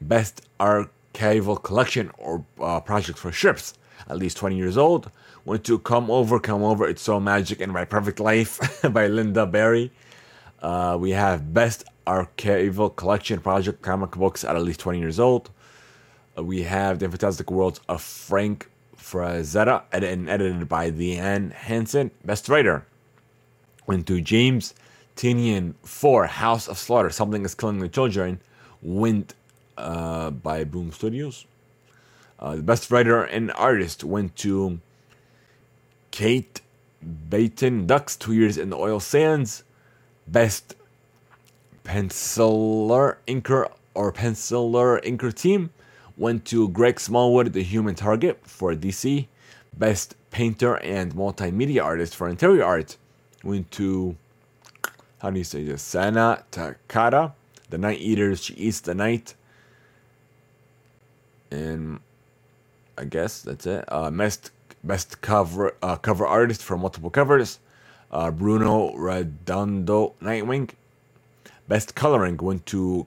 [0.00, 3.74] Best archival collection or uh, project for ships,
[4.08, 5.10] at least 20 years old.
[5.44, 9.50] Went to Come Over, Come Over, It's So Magic and My Perfect Life by Lynda
[9.50, 9.90] Barry.
[10.60, 15.50] Uh, we have Best Archival Collection Project comic books at at least 20 years old.
[16.36, 22.10] Uh, we have The Fantastic Worlds of Frank Frazetta and edited by Leanne Hansen.
[22.24, 22.86] Best Writer
[23.86, 24.72] went to James
[25.14, 28.40] Tynion for House of Slaughter, Something is Killing the Children,
[28.80, 29.34] went
[29.76, 31.44] uh, by Boom Studios.
[32.38, 34.80] Uh, the best writer and artist went to
[36.10, 36.60] Kate
[37.28, 39.64] Beaton Ducks, Two Years in the Oil Sands.
[40.26, 40.74] Best
[41.84, 45.70] penciler inker or penciler inker team
[46.16, 49.26] went to Greg Smallwood, The Human Target for DC.
[49.76, 52.96] Best painter and multimedia artist for interior art
[53.42, 54.16] went to
[55.22, 55.82] how do you say this?
[55.82, 57.32] Sana Takada,
[57.70, 59.34] The Night Eaters, She Eats the Night.
[61.52, 62.00] And
[62.98, 63.84] I guess that's it.
[63.86, 64.50] Uh, best
[64.82, 67.60] best cover uh, cover artist for multiple covers,
[68.10, 70.70] uh, Bruno Redondo, Nightwing.
[71.68, 73.06] Best coloring went to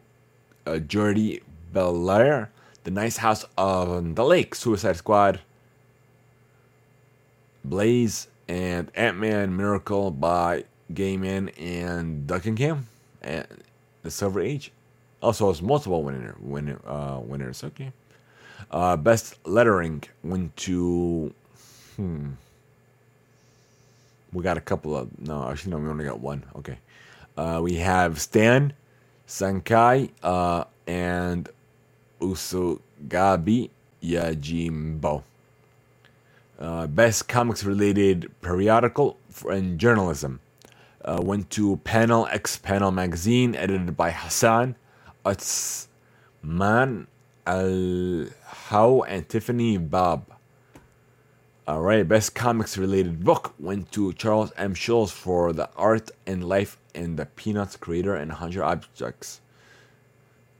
[0.65, 1.41] uh, Jordi
[1.73, 2.49] Belair,
[2.85, 5.39] The Nice House on the Lake, Suicide Squad,
[7.63, 12.85] Blaze, and Ant Man Miracle by Gaiman and Duckingham,
[13.23, 13.47] and
[14.03, 14.71] The Silver Age.
[15.19, 17.63] Also, has multiple winner, winner, uh, winners.
[17.63, 17.91] Okay.
[18.69, 21.33] Uh, best lettering went to.
[21.95, 22.33] Hmm.
[24.31, 25.09] We got a couple of.
[25.19, 26.43] No, actually, no, we only got one.
[26.55, 26.77] Okay.
[27.35, 28.73] Uh, we have Stan,
[29.27, 31.49] Sankai, uh, and
[32.21, 33.69] Usugabi
[34.03, 35.23] Yajimbo.
[36.57, 39.17] Uh, best comics related periodical
[39.49, 40.39] and journalism
[41.03, 44.75] uh, went to Panel X Panel magazine, edited by Hassan
[45.25, 47.07] Utsman
[47.45, 50.25] Al How and Tiffany Babb.
[51.67, 54.75] All right, best comics related book went to Charles M.
[54.75, 59.41] Schulz for The Art and Life and the Peanuts creator and 100 objects.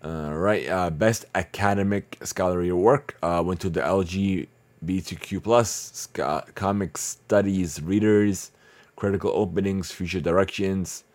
[0.06, 6.08] All right, uh, best academic scholarly work uh, went to the LGBTQ plus
[6.54, 8.52] comic studies readers,
[8.96, 11.06] critical openings, future directions.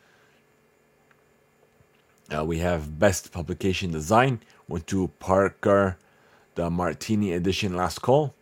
[2.37, 5.97] Uh, we have best publication design went to Parker,
[6.57, 8.35] the Martini edition last call.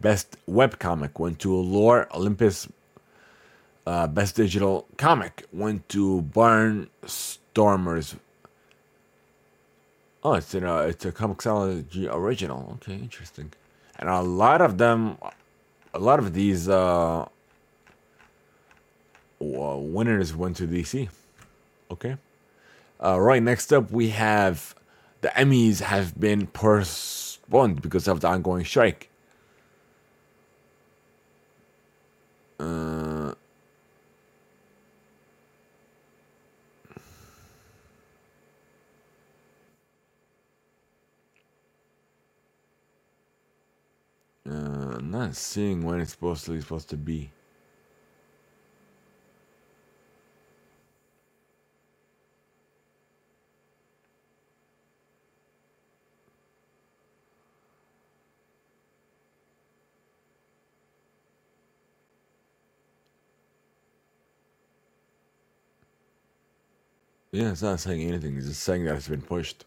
[0.00, 2.66] Best web comic went to Lore Olympus.
[3.86, 8.16] Uh, best digital comic went to Barnstormers.
[10.24, 12.72] Oh, it's in a it's a Comixology original.
[12.74, 13.52] Okay, interesting.
[13.98, 15.18] And a lot of them,
[15.92, 17.26] a lot of these uh,
[19.40, 21.08] winners went to DC.
[21.90, 22.16] Okay.
[23.04, 24.74] Uh, right next up, we have
[25.20, 29.08] the Emmys have been postponed because of the ongoing strike.
[32.58, 33.34] Uh,
[44.48, 47.30] uh, not seeing when it's supposed to, supposed to be.
[67.32, 68.36] Yeah, it's not saying anything.
[68.36, 69.64] It's just saying that it's been pushed.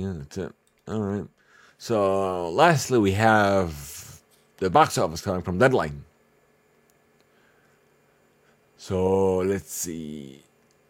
[0.00, 0.52] Yeah, that's it.
[0.88, 1.26] All right.
[1.76, 4.22] So, lastly, we have
[4.56, 6.04] the box office coming from Deadline.
[8.78, 10.42] So, let's see.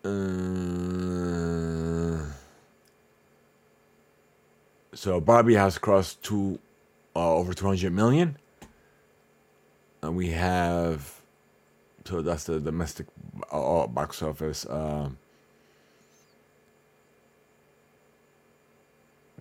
[0.04, 0.10] Uh,
[4.94, 6.60] so, Barbie has crossed two,
[7.16, 8.36] uh, over 200 million.
[10.02, 11.20] And we have,
[12.04, 13.08] so that's the domestic
[13.50, 14.66] uh, box office.
[14.66, 15.10] Uh,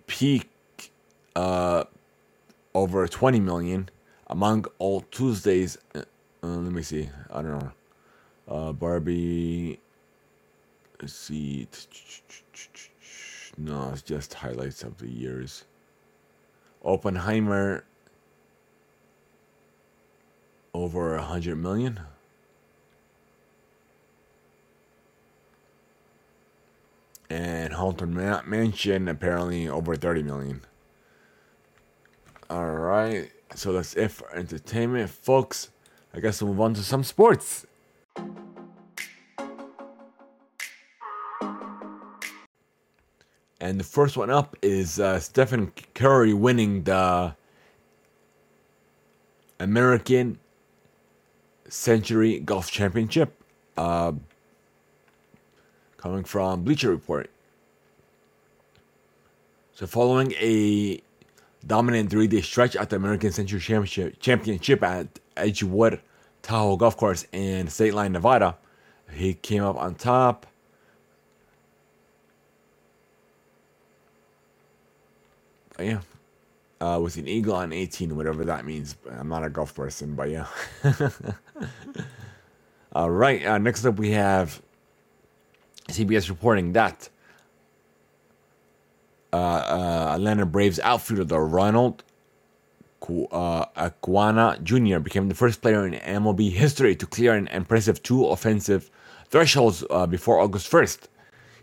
[0.10, 0.50] peak
[1.36, 1.86] uh,
[2.74, 3.90] over 20 million
[4.28, 5.78] among all Tuesdays.
[5.96, 6.02] Uh,
[6.44, 7.10] uh let me see.
[7.32, 7.72] I don't know.
[8.48, 9.80] Uh, Barbie.
[11.00, 11.68] Let's see.
[13.58, 15.64] No, it's just highlights of the years.
[16.84, 17.86] Oppenheimer
[20.74, 22.02] over a hundred million.
[27.30, 30.62] And Haunted Mansion apparently over 30 million.
[32.50, 35.70] All right, so that's it for entertainment, folks.
[36.14, 37.68] I guess we'll move on to some sports.
[43.62, 47.36] And the first one up is uh, Stephen Curry winning the
[49.60, 50.40] American
[51.68, 53.36] Century Golf Championship.
[53.78, 54.14] Uh,
[56.00, 57.30] coming from Bleacher Report.
[59.74, 61.02] So, following a
[61.66, 66.00] dominant three day stretch at the American Century Championship, Championship at Edgewood
[66.42, 68.58] Tahoe Golf Course in State Line, Nevada,
[69.12, 70.46] he came up on top.
[75.76, 76.00] But yeah,
[76.82, 78.96] uh, with an eagle on 18, whatever that means.
[79.10, 80.46] I'm not a golf person, but yeah.
[82.94, 84.62] All right, uh, next up we have
[85.90, 87.10] CBS reporting that
[89.32, 92.04] uh, uh, Atlanta Braves outfielder Ronald
[93.02, 95.00] Acuña Jr.
[95.00, 98.90] became the first player in MLB history to clear an impressive two offensive
[99.30, 101.08] thresholds uh, before August 1st.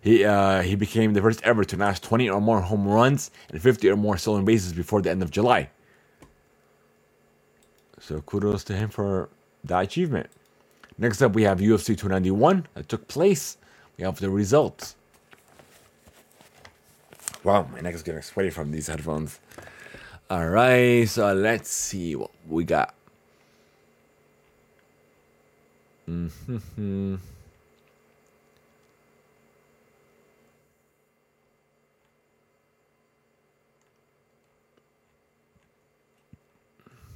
[0.00, 3.60] He uh, he became the first ever to notch 20 or more home runs and
[3.60, 5.70] 50 or more stolen bases before the end of July.
[7.98, 9.28] So kudos to him for
[9.64, 10.30] that achievement.
[10.98, 13.56] Next up, we have UFC 291 that took place.
[13.98, 14.94] Have the results.
[17.42, 19.38] Wow, my neck is getting sweaty from these headphones.
[20.28, 22.94] All right, so let's see what we got.
[26.08, 27.16] Mm-hmm.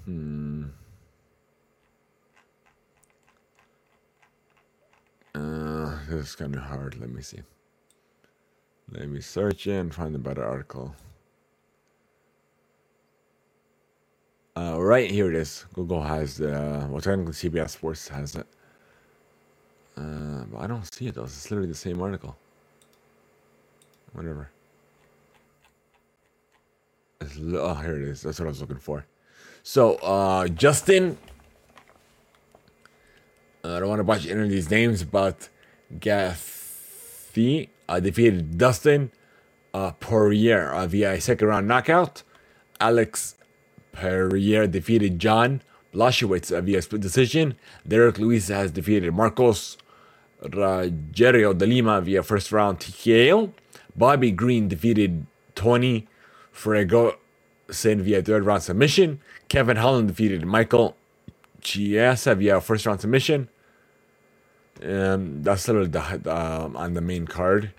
[0.07, 0.65] Hmm.
[5.35, 7.01] Uh, this is kind of hard.
[7.01, 7.41] Let me see.
[8.93, 10.95] Let me search and find a better article.
[14.57, 15.65] Uh, right here it is.
[15.75, 18.47] Google has the well, technically CBS Sports has it.
[19.97, 21.25] Uh, but I don't see it though.
[21.25, 22.37] It's literally the same article.
[24.13, 24.51] Whatever.
[27.23, 28.23] Oh, here it is.
[28.23, 29.07] That's what I was looking for.
[29.63, 31.19] So, uh, Justin.
[33.63, 35.49] Uh, I don't want to butcher any of these names, but
[35.99, 39.11] Gaffey uh, defeated Dustin
[39.75, 42.23] uh, Poirier uh, via a second round knockout.
[42.81, 43.37] Alex
[43.93, 45.63] Pereira defeated John
[45.93, 47.57] Blachowicz uh, via split decision.
[47.87, 49.77] Derrick Lewis has defeated Marcos
[50.43, 53.53] Rogerio de Lima via first round TKO.
[53.97, 56.07] Bobby Green defeated Tony
[56.55, 59.21] Fregosen via third round submission.
[59.49, 60.97] Kevin Holland defeated Michael
[61.61, 63.49] Chiesa via first round submission.
[64.83, 67.73] Um, that's a little uh, on the main card.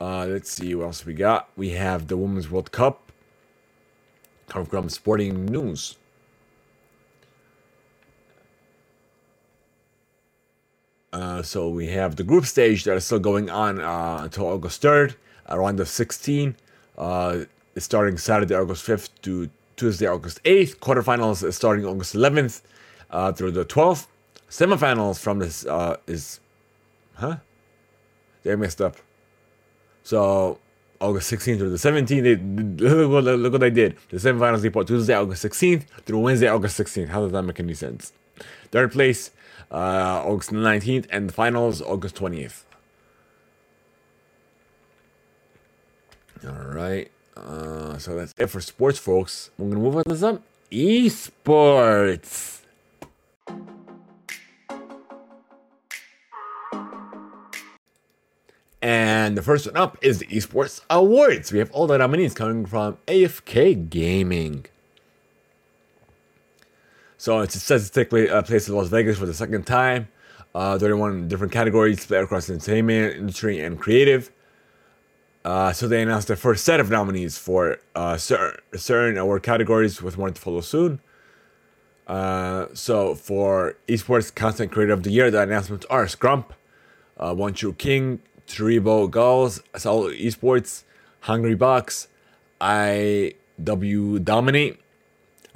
[0.00, 1.48] Uh, let's see what else we got.
[1.56, 3.12] We have the Women's World Cup.
[4.48, 5.96] Come from Sporting News.
[11.12, 14.82] Uh, so we have the group stage that is still going on uh, until August
[14.82, 15.16] 3rd,
[15.48, 16.54] around the 16.
[16.96, 17.40] Uh,
[17.76, 20.76] starting Saturday, August 5th to Tuesday, August 8th.
[20.78, 22.62] Quarterfinals starting August 11th
[23.10, 24.06] uh, through the 12th.
[24.50, 26.40] Semifinals from this uh, is,
[27.14, 27.36] huh?
[28.42, 28.96] They messed up.
[30.02, 30.58] So
[31.00, 32.36] August 16th through the 17th, they,
[32.88, 33.96] look, what, look what I did.
[34.08, 37.08] The semifinals they put Tuesday, August 16th through Wednesday, August 16th.
[37.08, 38.12] How does that make any sense?
[38.70, 39.30] Third place,
[39.70, 42.62] uh, August 19th, and the finals, August 20th.
[46.46, 47.10] All right.
[47.36, 49.50] Uh, so that's it for sports, folks.
[49.58, 52.60] We're gonna move on to some esports.
[59.28, 61.52] And the first one up is the Esports Awards.
[61.52, 64.64] We have all the nominees coming from AFK Gaming.
[67.18, 70.08] So it's statistically uh, placed in Las Vegas for the second time.
[70.54, 74.32] Uh, 31 different categories split across entertainment, industry, and creative.
[75.44, 80.00] Uh, so they announced their first set of nominees for uh, certain, certain award categories,
[80.00, 81.00] with more to follow soon.
[82.06, 86.46] Uh, so for esports content creator of the year, the announcements are Scrump,
[87.18, 90.82] uh, One True King, Tribo Gulls, Soul Esports,
[91.20, 92.08] Hungry Box,
[92.60, 94.80] IW Dominate,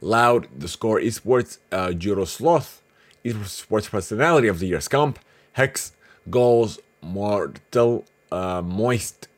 [0.00, 2.82] Loud, The Score Esports, uh, Judo Sloth,
[3.24, 5.16] Esports Personality of the Year, Scump,
[5.54, 5.92] Hex,
[6.28, 9.28] Goals, Mortal, uh, Moist,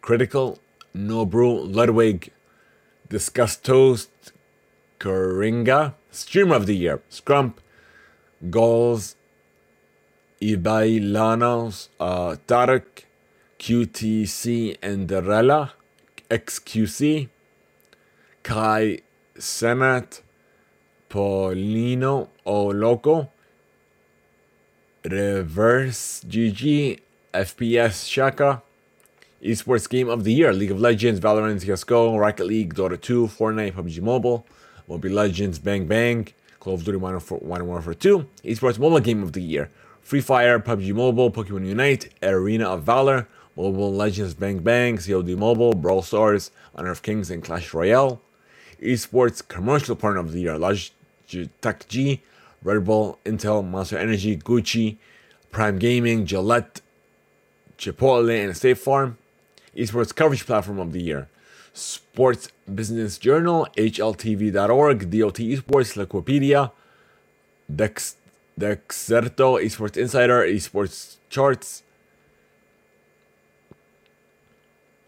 [0.00, 0.58] Critical,
[0.92, 2.32] No Brew, Ludwig,
[3.08, 4.10] Disguised Toast,
[4.98, 7.54] Coringa, Streamer of the Year, Scrump,
[8.50, 9.16] Goals,
[10.40, 13.04] Ibai Llanos, uh, Tarek,
[13.58, 15.70] QTC, Enderella,
[16.30, 17.28] XQC,
[18.42, 18.98] Kai
[19.38, 20.20] Cenat,
[21.08, 23.30] Polino O Loco,
[25.04, 27.00] Reverse GG,
[27.32, 28.62] FPS Shaka,
[29.42, 33.72] Esports Game of the Year, League of Legends, Valorant, CSGO, Rocket League, Dota 2, Fortnite,
[33.72, 34.46] PUBG Mobile,
[34.88, 36.28] Mobile Legends, Bang Bang,
[36.60, 39.70] Call of Duty Modern Warfare 2, Esports Mobile Game of the Year,
[40.04, 43.26] Free Fire, PUBG Mobile, Pokemon Unite, Arena of Valor,
[43.56, 48.20] Mobile Legends Bang Bang, COD Mobile, Brawl Stars, Honor of Kings, and Clash Royale.
[48.82, 52.20] Esports Commercial Partner of the Year, Logitech G,
[52.62, 54.98] Red Bull, Intel, Monster Energy, Gucci,
[55.50, 56.82] Prime Gaming, Gillette,
[57.78, 59.16] Chipotle, and State Farm.
[59.74, 61.28] Esports Coverage Platform of the Year,
[61.72, 66.72] Sports Business Journal, HLTV.org, DOT Esports, Liquipedia,
[67.74, 68.16] Dex,
[68.58, 71.82] Dexerto, Esports Insider, Esports Charts,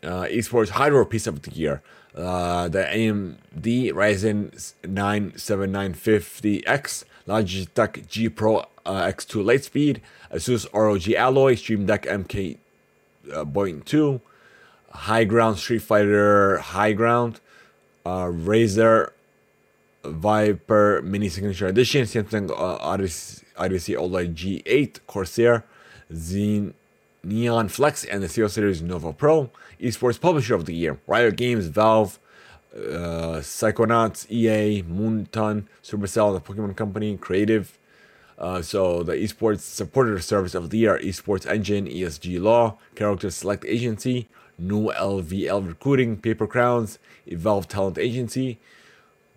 [0.03, 1.83] uh, Esports Hardware Piece of the Year,
[2.17, 10.01] uh, the AMD Ryzen 9 7950X, Logitech G Pro uh, X2 Lightspeed,
[10.33, 12.59] Asus ROG Ally, Stream Deck MK
[13.33, 14.21] uh, Point 2,
[14.91, 17.41] High Ground Street Fighter High Ground,
[18.05, 19.11] uh, Razer
[20.11, 25.65] Viper Mini Signature Edition, Samsung uh, Odyssey, Odyssey OLED G8, Corsair,
[26.15, 26.75] Zen,
[27.23, 29.51] Neon Flex, and the Steel Series Nova Pro.
[29.81, 32.19] Esports Publisher of the Year, Riot Games, Valve,
[32.75, 37.79] uh, Psyonix, EA, Moonton, Supercell, the Pokemon Company, Creative.
[38.39, 43.65] Uh, so the Esports Supporter Service of the Year, Esports Engine, ESG Law, Character Select
[43.65, 44.29] Agency,
[44.59, 48.59] New LVL Recruiting, Paper Crowns, Evolve Talent Agency,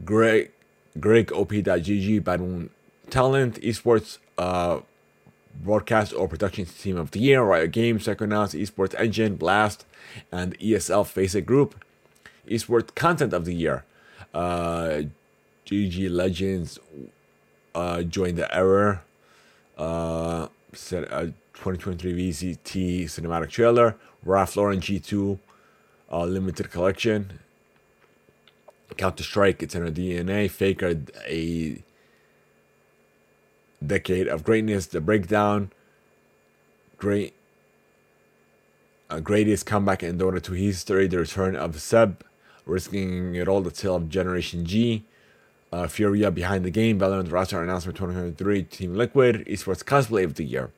[0.04, 0.52] Greg,
[1.00, 2.70] Greg OP.GG, Badmoon
[3.10, 4.80] Talent, Esports uh,
[5.62, 9.86] Broadcast or Production Team of the Year, Riot Games, Psyonix, Esports Engine, Blast,
[10.32, 11.84] and ESL Faceit Group.
[12.48, 13.86] Esports Content of the Year,
[14.34, 15.04] uh,
[15.66, 16.80] GG Legends,
[17.76, 19.02] uh, Join the Error,
[19.78, 19.82] uh,
[20.42, 25.40] uh, 2023 VCT Cinematic Trailer, Ralph Lauren G2,
[26.12, 27.40] uh, limited collection.
[28.98, 30.50] Counter Strike, it's in our DNA.
[30.50, 30.96] Faker,
[31.28, 31.82] a
[33.86, 34.88] decade of greatness.
[34.88, 35.72] The breakdown,
[36.98, 37.34] great,
[39.10, 41.08] uh, greatest comeback in Dota 2 history.
[41.08, 42.24] The return of Seb,
[42.66, 43.62] risking it all.
[43.62, 45.04] The tale of Generation G.
[45.72, 47.00] Uh, Furia behind the game.
[47.00, 48.64] Valorant roster announcement 2023.
[48.64, 50.72] Team Liquid esports cosplay of the year.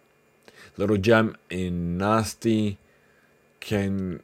[0.78, 2.78] Little Gem in Nasty.
[3.60, 4.22] Ken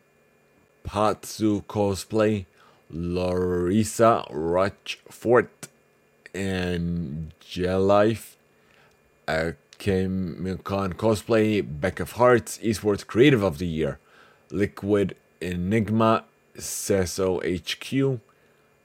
[0.85, 2.45] Patsu cosplay.
[2.89, 5.67] Larissa Rochfort
[6.33, 8.35] and Jelife.
[9.77, 11.61] Kim Milcon cosplay.
[11.61, 13.99] Beck of Hearts esports creative of the year.
[14.51, 16.23] Liquid Enigma.
[16.57, 18.19] Cesso HQ.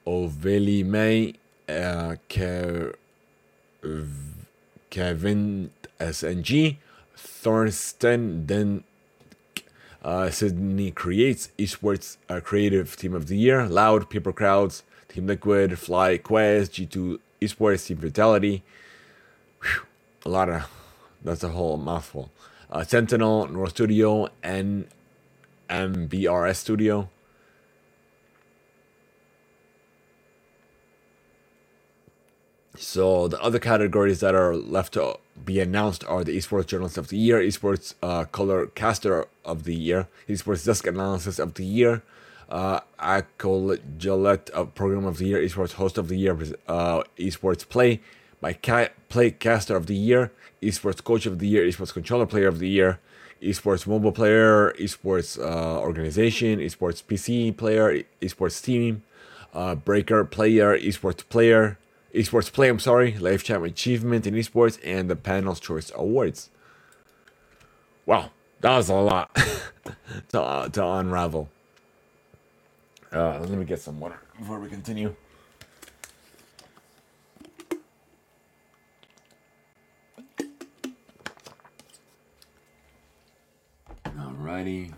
[0.06, 1.34] Oveli May
[1.68, 2.94] uh, Kev-
[4.90, 6.76] Kevin SNG,
[7.16, 8.84] Thorsten Den,
[10.02, 15.78] uh, Sydney Creates, Esports uh, Creative Team of the Year, Loud, Paper Crowns, Team Liquid,
[15.78, 18.62] Fly Quest, G2 Esports, Team Vitality.
[19.62, 19.82] Whew,
[20.26, 20.68] a lot of,
[21.22, 22.30] that's a whole mouthful.
[22.70, 24.88] Uh, Sentinel, North Studio, and
[25.68, 27.08] MBRS Studio.
[32.82, 37.08] So the other categories that are left to be announced are the Esports Journalist of
[37.08, 42.02] the Year, Esports uh, Color Caster of the Year, Esports Desk Analysis of the Year,
[42.50, 47.66] uh, Acol Gillette uh, Program of the Year, Esports Host of the Year, uh, Esports
[47.66, 48.00] Play
[48.40, 52.48] by Ca- Play Caster of the Year, Esports Coach of the Year, Esports Controller Player
[52.48, 52.98] of the Year,
[53.40, 59.04] Esports Mobile Player, Esports uh, Organization, Esports PC Player, Esports Team,
[59.54, 61.78] uh, Breaker Player, Esports Player,
[62.14, 66.50] Esports Play, I'm sorry, Lifetime Achievement in Esports, and the Panel's Choice Awards.
[68.04, 69.34] Wow, that was a lot
[70.28, 71.48] to, uh, to unravel.
[73.12, 75.14] Uh, let me get some water before we continue.
[84.04, 84.92] Alrighty.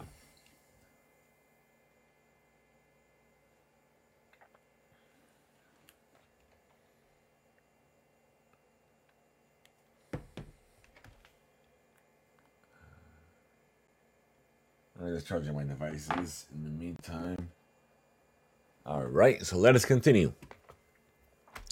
[15.01, 17.49] I'm just charging my devices in the meantime.
[18.87, 20.33] All right, so let us continue.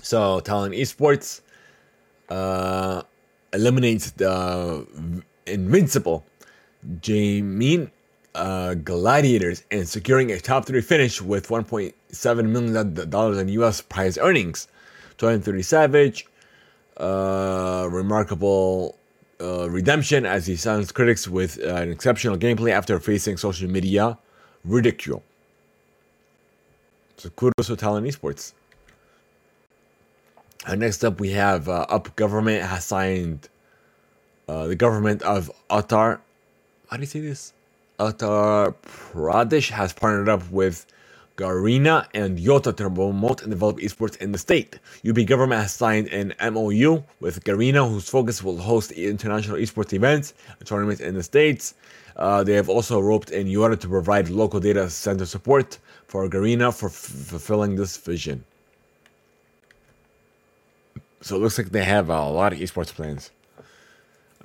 [0.02, 1.42] So, Talon Esports
[2.28, 3.02] uh,
[3.52, 4.86] eliminates the
[5.46, 6.24] invincible
[7.00, 7.90] Gaimin
[8.34, 13.80] uh, Gladiators and securing a top three finish with 1.7 million dollars in U.S.
[13.80, 14.68] prize earnings.
[15.18, 16.26] 230 Savage,
[16.96, 18.96] uh, remarkable
[19.42, 24.16] uh, redemption as he silenced critics with uh, an exceptional gameplay after facing social media
[24.64, 25.22] ridicule.
[27.16, 28.52] So kudos to Talon Esports.
[30.66, 33.48] And next up, we have uh, Up Government has signed
[34.48, 36.20] uh, the government of Uttar.
[36.88, 37.52] How do you say this?
[37.98, 40.86] Uttar Pradesh has partnered up with
[41.36, 44.78] Garena and Yotta to promote and develop esports in the state.
[45.08, 50.34] UP government has signed an MOU with Garena, whose focus will host international esports events
[50.58, 51.74] and tournaments in the states.
[52.16, 56.76] Uh, they have also roped in Yotta to provide local data center support for Garena
[56.76, 58.44] for f- fulfilling this vision.
[61.22, 63.30] So it looks like they have a lot of esports plans.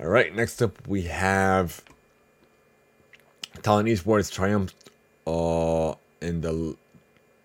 [0.00, 1.82] All right, next up we have
[3.62, 4.74] Talon Esports triumphed
[5.26, 6.76] uh, in the.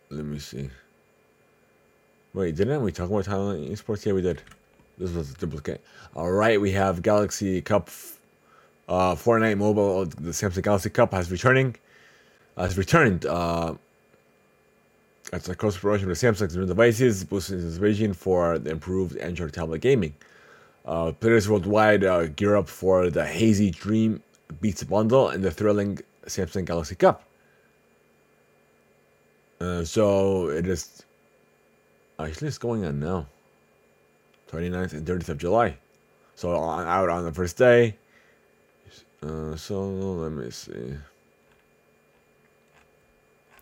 [0.09, 0.69] Let me see.
[2.34, 4.05] Wait, didn't we talk about Talon Esports?
[4.05, 4.41] Yeah, we did.
[4.97, 5.82] This was a duplicate.
[6.15, 7.89] All right, we have Galaxy Cup.
[8.88, 11.76] Uh, Fortnite Mobile, the Samsung Galaxy Cup has returning.
[12.57, 13.26] Has returned.
[13.26, 13.76] Uh,
[15.32, 19.53] it's a close promotion with Samsung's new devices, boosting its vision for the improved Android
[19.53, 20.13] tablet gaming.
[20.86, 24.21] Uh, players worldwide uh, gear up for the Hazy Dream
[24.61, 27.24] Beats bundle and the thrilling Samsung Galaxy Cup.
[29.64, 31.03] Uh, so it is
[32.20, 33.26] actually it's going on now
[34.51, 35.78] 29th and 30th of July.
[36.36, 37.95] So out on the first day.
[39.22, 40.97] Uh, so let me see.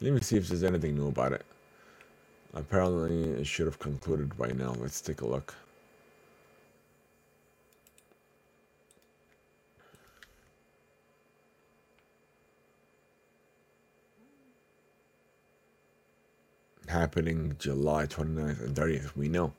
[0.02, 1.46] Let me see if there's anything new about it.
[2.56, 4.74] Apparently, it should have concluded by now.
[4.80, 5.54] Let's take a look.
[16.92, 19.16] happening July 29th and 30th.
[19.16, 19.54] We know.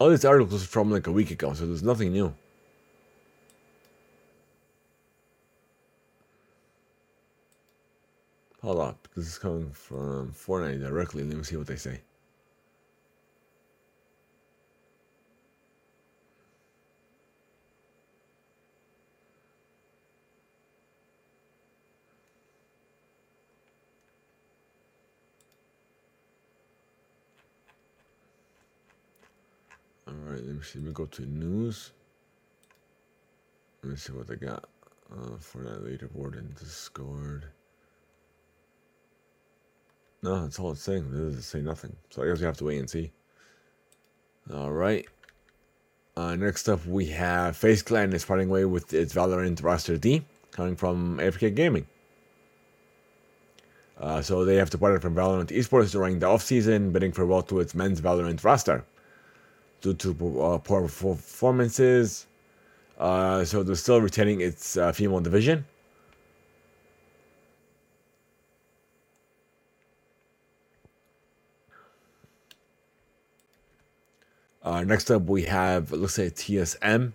[0.00, 2.34] All these articles from like a week ago, so there's nothing new.
[8.62, 11.24] Hold up, this is coming from Fortnite directly.
[11.24, 12.00] Let me see what they say.
[30.74, 31.90] Let me go to news.
[33.82, 34.68] Let me see what they got
[35.12, 37.46] uh, for that leaderboard in Discord.
[40.22, 41.10] No, that's all it's saying.
[41.12, 41.96] It doesn't say nothing.
[42.10, 43.10] So I guess we have to wait and see.
[44.54, 45.04] All right.
[46.16, 50.24] Uh, next up, we have FaZe Clan is parting way with its Valorant roster D,
[50.52, 51.86] coming from AFK Gaming.
[53.98, 57.74] Uh, so they have departed from Valorant esports during the off-season, bidding farewell to its
[57.74, 58.84] men's Valorant roster
[59.82, 62.26] due to uh, poor performances.
[62.98, 65.66] Uh, so they're still retaining its uh, female division.
[74.62, 77.12] Uh, next up, we have let's say TSM.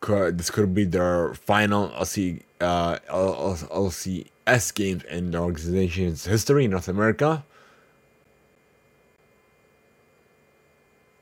[0.00, 6.72] Could, this could be their final LC, uh, LCS games in the organization's history in
[6.72, 7.44] North America.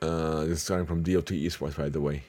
[0.01, 2.23] Uh, this is starting from DOT Esports, by the way.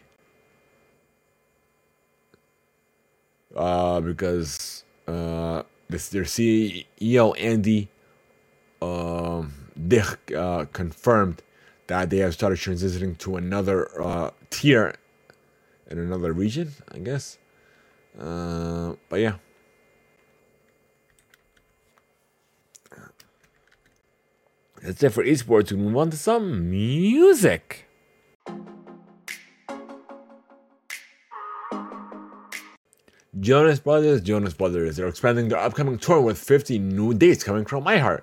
[3.57, 7.89] Uh, because uh, this their CEO Andy
[8.81, 9.53] um,
[9.89, 11.43] Dick uh, confirmed
[11.87, 14.95] that they have started transitioning to another uh, tier
[15.91, 17.39] in another region, I guess.
[18.19, 19.37] Uh, but yeah.
[24.83, 25.71] That's it for esports.
[25.71, 27.87] We move on to some music.
[33.39, 34.97] Jonas Brothers, Jonas Brothers.
[34.97, 38.23] They're expanding their upcoming tour with 50 new dates coming from iHeart.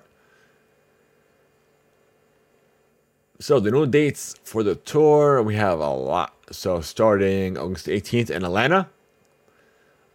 [3.40, 6.34] So the new dates for the tour, we have a lot.
[6.52, 8.88] So starting August 18th in Atlanta,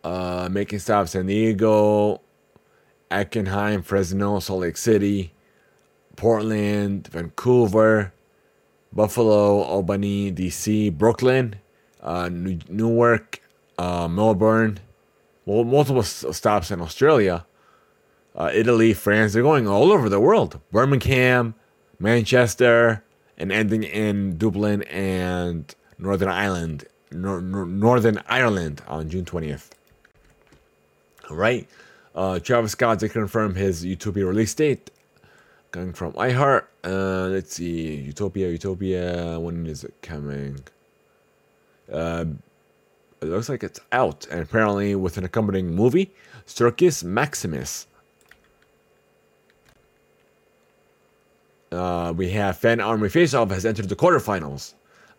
[0.03, 2.21] uh, making stops San Diego,
[3.09, 5.31] Anaheim, Fresno, Salt Lake City,
[6.15, 8.13] Portland, Vancouver,
[8.93, 11.55] Buffalo, Albany, DC, Brooklyn,
[12.01, 13.41] uh, New- Newark,
[13.77, 14.79] uh, Melbourne,
[15.45, 17.45] well, multiple stops in Australia,
[18.35, 19.33] uh, Italy, France.
[19.33, 20.59] They're going all over the world.
[20.71, 21.55] Birmingham,
[21.99, 23.03] Manchester,
[23.37, 29.69] and ending in Dublin and Northern Ireland, Nor- Nor- Northern Ireland on June 20th.
[31.29, 31.67] All right.
[32.13, 34.89] Uh, Travis Scott did confirm his Utopia release date
[35.75, 36.63] coming from iHeart.
[36.85, 39.37] Uh, let's see, Utopia, Utopia.
[39.37, 40.57] When is it coming?
[41.91, 42.25] Uh,
[43.19, 46.13] it looks like it's out, and apparently with an accompanying movie,
[46.45, 47.87] Circus Maximus.
[51.73, 54.75] Uh, we have Fan Army Face Off has entered the quarterfinals.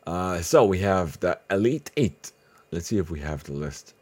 [0.07, 2.33] Uh, so we have the Elite Eight.
[2.71, 3.93] Let's see if we have the list.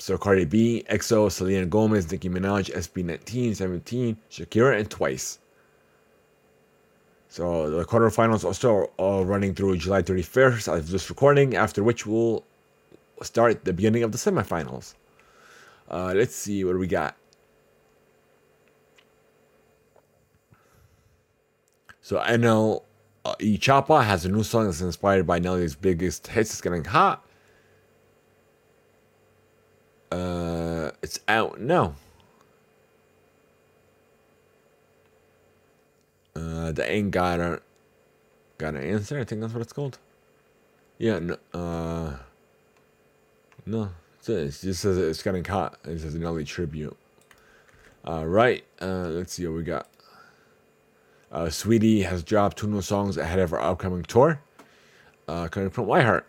[0.00, 5.40] So Cardi B, EXO, Selena Gomez, Nicki Minaj, SB19, 17, Shakira, and Twice.
[7.28, 12.06] So the quarterfinals are still uh, running through July 31st of this recording, after which
[12.06, 12.44] we'll
[13.20, 14.94] start the beginning of the semifinals.
[15.90, 17.14] Uh, let's see what we got.
[22.00, 22.84] So I know
[23.26, 26.52] uh, Choppa has a new song that's inspired by Nelly's biggest hits.
[26.52, 27.22] It's getting hot.
[31.10, 31.96] It's out now.
[36.36, 37.60] Uh, the ain't got a
[38.58, 39.18] got an answer.
[39.18, 39.98] I think that's what it's called.
[40.98, 41.18] Yeah.
[41.18, 42.16] No, uh,
[43.66, 43.90] no.
[44.24, 45.80] It just says it's getting hot.
[45.82, 46.96] It says Nelly tribute.
[48.04, 48.62] All right.
[48.80, 49.88] Uh, let's see what we got.
[51.32, 54.40] Uh, Saweetie has dropped two new songs ahead of her upcoming tour,
[55.26, 56.22] uh, coming from iHeart.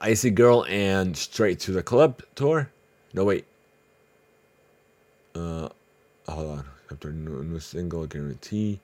[0.00, 2.70] Icy Girl and Straight to the Club tour.
[3.14, 3.44] No, wait.
[5.34, 5.68] Uh,
[6.28, 6.64] hold on.
[6.90, 8.80] After new, single, Guarantee.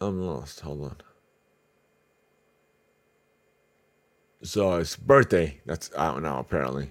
[0.00, 0.60] I'm lost.
[0.60, 0.96] Hold on.
[4.42, 5.58] So it's birthday.
[5.66, 6.90] That's out now, apparently.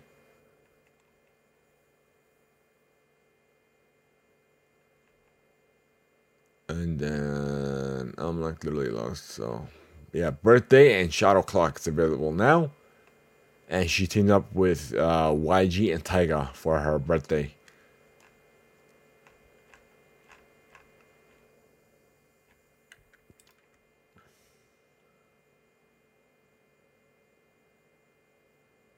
[6.70, 9.32] and then I'm like literally lost.
[9.32, 9.68] So
[10.14, 12.72] yeah, birthday and shadow clock is available now.
[13.68, 17.54] And she teamed up with uh, YG and Tyga for her birthday.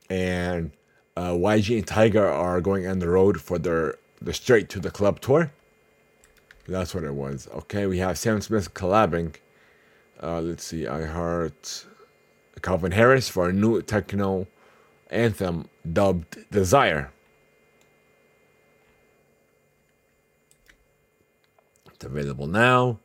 [0.10, 0.72] And
[1.18, 4.92] uh, YG and Tyga are going on the road for their the Straight to the
[4.92, 5.52] Club tour.
[6.72, 7.48] That's what it was.
[7.54, 9.36] Okay, we have Sam Smith collabing.
[10.24, 11.54] Uh, let's see, I heard
[12.62, 14.48] Calvin Harris for a new techno
[15.10, 17.12] anthem dubbed Desire.
[21.94, 23.00] It's available now.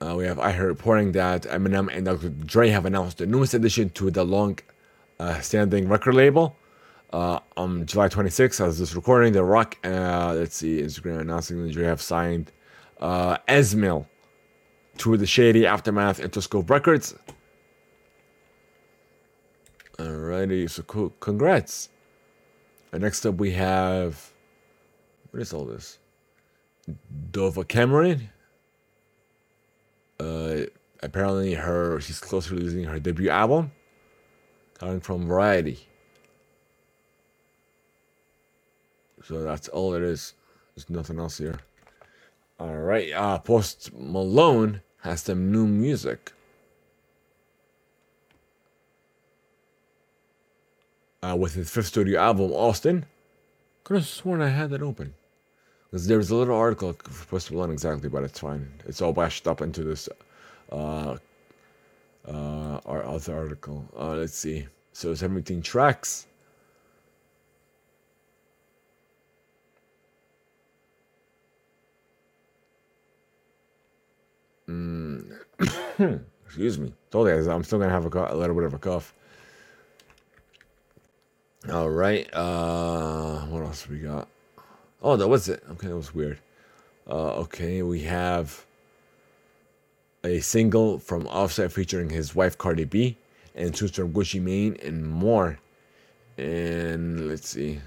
[0.00, 2.30] Uh, we have I heard reporting that Eminem and Dr.
[2.30, 4.58] Dre have announced the newest addition to the long
[5.18, 6.56] uh, standing record label.
[7.14, 11.72] Uh, on July 26th, as this recording, The Rock, uh, let's see, Instagram announcing that
[11.72, 12.50] Dre have signed
[13.00, 14.08] uh, Ez Mil
[14.98, 17.14] to the Shady Aftermath Interscope Records.
[19.96, 21.10] Alrighty, so cool.
[21.20, 21.88] Congrats.
[22.90, 24.32] And next up, we have.
[25.30, 26.00] What is all this?
[27.30, 28.28] Dove Cameron.
[30.18, 30.62] Uh,
[31.00, 33.70] apparently, her she's close to releasing her debut album,
[34.80, 35.86] coming from Variety.
[39.26, 40.34] So that's all it is.
[40.74, 41.60] There's nothing else here.
[42.60, 43.12] All right.
[43.12, 46.32] Uh, Post Malone has some new music.
[51.22, 53.06] Uh, with his fifth studio album, Austin.
[53.82, 55.14] Could have sworn I had that open.
[55.90, 58.68] Because there was a little article for Post Malone exactly, but it's fine.
[58.86, 60.08] It's all bashed up into this
[60.72, 61.16] uh,
[62.26, 63.86] uh, our other article.
[63.96, 64.66] Uh, let's see.
[64.92, 66.26] So it's 17 tracks.
[76.46, 76.92] Excuse me.
[77.10, 79.14] Told you I'm still gonna have a, co- a little bit of a cough.
[81.70, 82.28] All right.
[82.32, 84.28] Uh, what else we got?
[85.02, 85.62] Oh, that was it.
[85.72, 86.38] Okay, that was weird.
[87.08, 88.64] Uh, okay, we have
[90.24, 93.16] a single from Offset featuring his wife Cardi B
[93.54, 95.58] and tunes from Gucci Mane and more.
[96.38, 97.80] And let's see.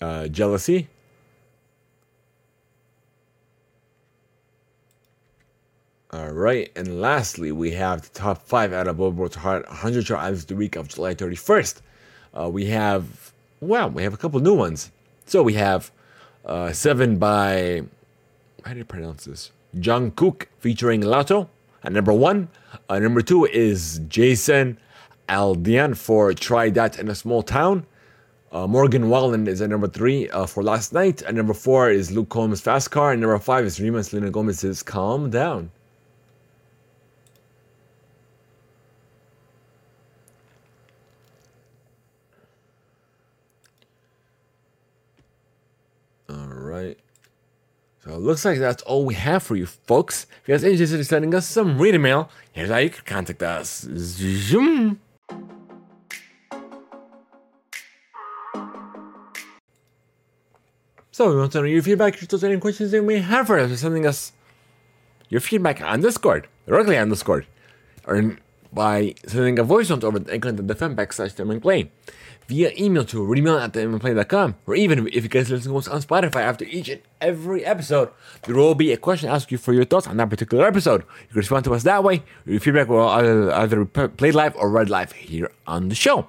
[0.00, 0.88] Uh, jealousy.
[6.14, 10.22] All right, and lastly, we have the top five out of Billboard's Hot 100 chart
[10.22, 11.80] albums the week of July 31st.
[12.32, 14.92] Uh, we have, wow, we have a couple new ones.
[15.26, 15.90] So we have
[16.44, 17.82] uh, seven by,
[18.64, 19.50] how do you pronounce this?
[19.76, 21.48] Jungkook featuring Latto
[21.82, 22.46] at number one.
[22.88, 24.78] Uh, number two is Jason
[25.28, 27.86] Aldean for Try That in a Small Town.
[28.52, 31.22] Uh, Morgan Wallen is at number three uh, for Last Night.
[31.22, 33.10] And number four is Luke Combs' Fast Car.
[33.10, 35.72] And number five is Rema Selena Gomez's Calm Down.
[46.28, 46.98] All right.
[48.04, 50.26] So it looks like that's all we have for you folks.
[50.42, 53.04] If you guys are interested in sending us some reader mail, here's how you can
[53.06, 53.86] contact us.
[53.96, 55.00] Zoom.
[61.12, 63.58] So we want to know your feedback, your thoughts, any questions you may have for
[63.58, 64.32] us by sending us
[65.28, 67.46] your feedback on Discord, directly on Discord,
[68.04, 68.38] or in-
[68.74, 71.90] by sending a voice note over the anchor.fm backslash Demon Play,
[72.48, 76.02] via email to remail at theimpactplay.com, or even if you guys listen to us on
[76.02, 78.10] Spotify after each and every episode,
[78.46, 81.02] there will be a question asked you for your thoughts on that particular episode.
[81.02, 82.22] You can respond to us that way.
[82.44, 86.28] Your feedback will either, either be played live or read live here on the show.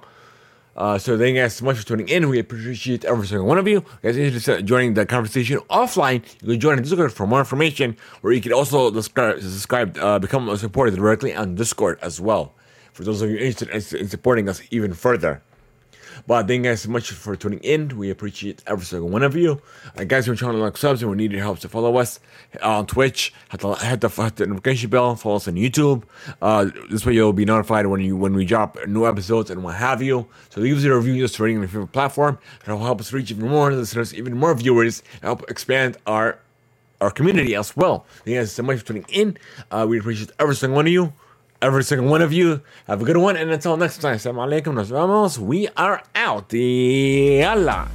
[0.76, 2.28] Uh, so thank you guys so much for tuning in.
[2.28, 3.78] We appreciate every single one of you.
[3.78, 7.38] If you guys interested in joining the conversation offline, you can join Discord for more
[7.38, 12.20] information, or you can also subscribe, subscribe uh, become a supporter directly on Discord as
[12.20, 12.54] well.
[12.92, 15.42] For those of you interested in, in supporting us even further.
[16.26, 17.96] But thank you guys so much for tuning in.
[17.96, 19.60] We appreciate every single one of you.
[19.96, 22.20] And guys, we're trying to like subs and we need your help to follow us
[22.62, 23.32] on Twitch.
[23.50, 25.16] Hit the, hit the, hit the notification bell.
[25.16, 26.04] Follow us on YouTube.
[26.40, 29.74] Uh, this way you'll be notified when you when we drop new episodes and what
[29.74, 30.26] have you.
[30.50, 32.38] So leave us a review just rating on your favorite platform.
[32.62, 36.38] It'll help us reach even more listeners, even more viewers, help expand our
[37.00, 38.06] our community as well.
[38.24, 39.36] Thank you guys so much for tuning in.
[39.70, 41.12] Uh, we appreciate every single one of you.
[41.62, 42.60] Every single one of you.
[42.86, 43.36] Have a good one.
[43.36, 44.74] And until next time, Assalamu alaikum.
[44.74, 45.38] Nos.
[45.38, 46.52] We are out.
[46.52, 47.88] Yalla.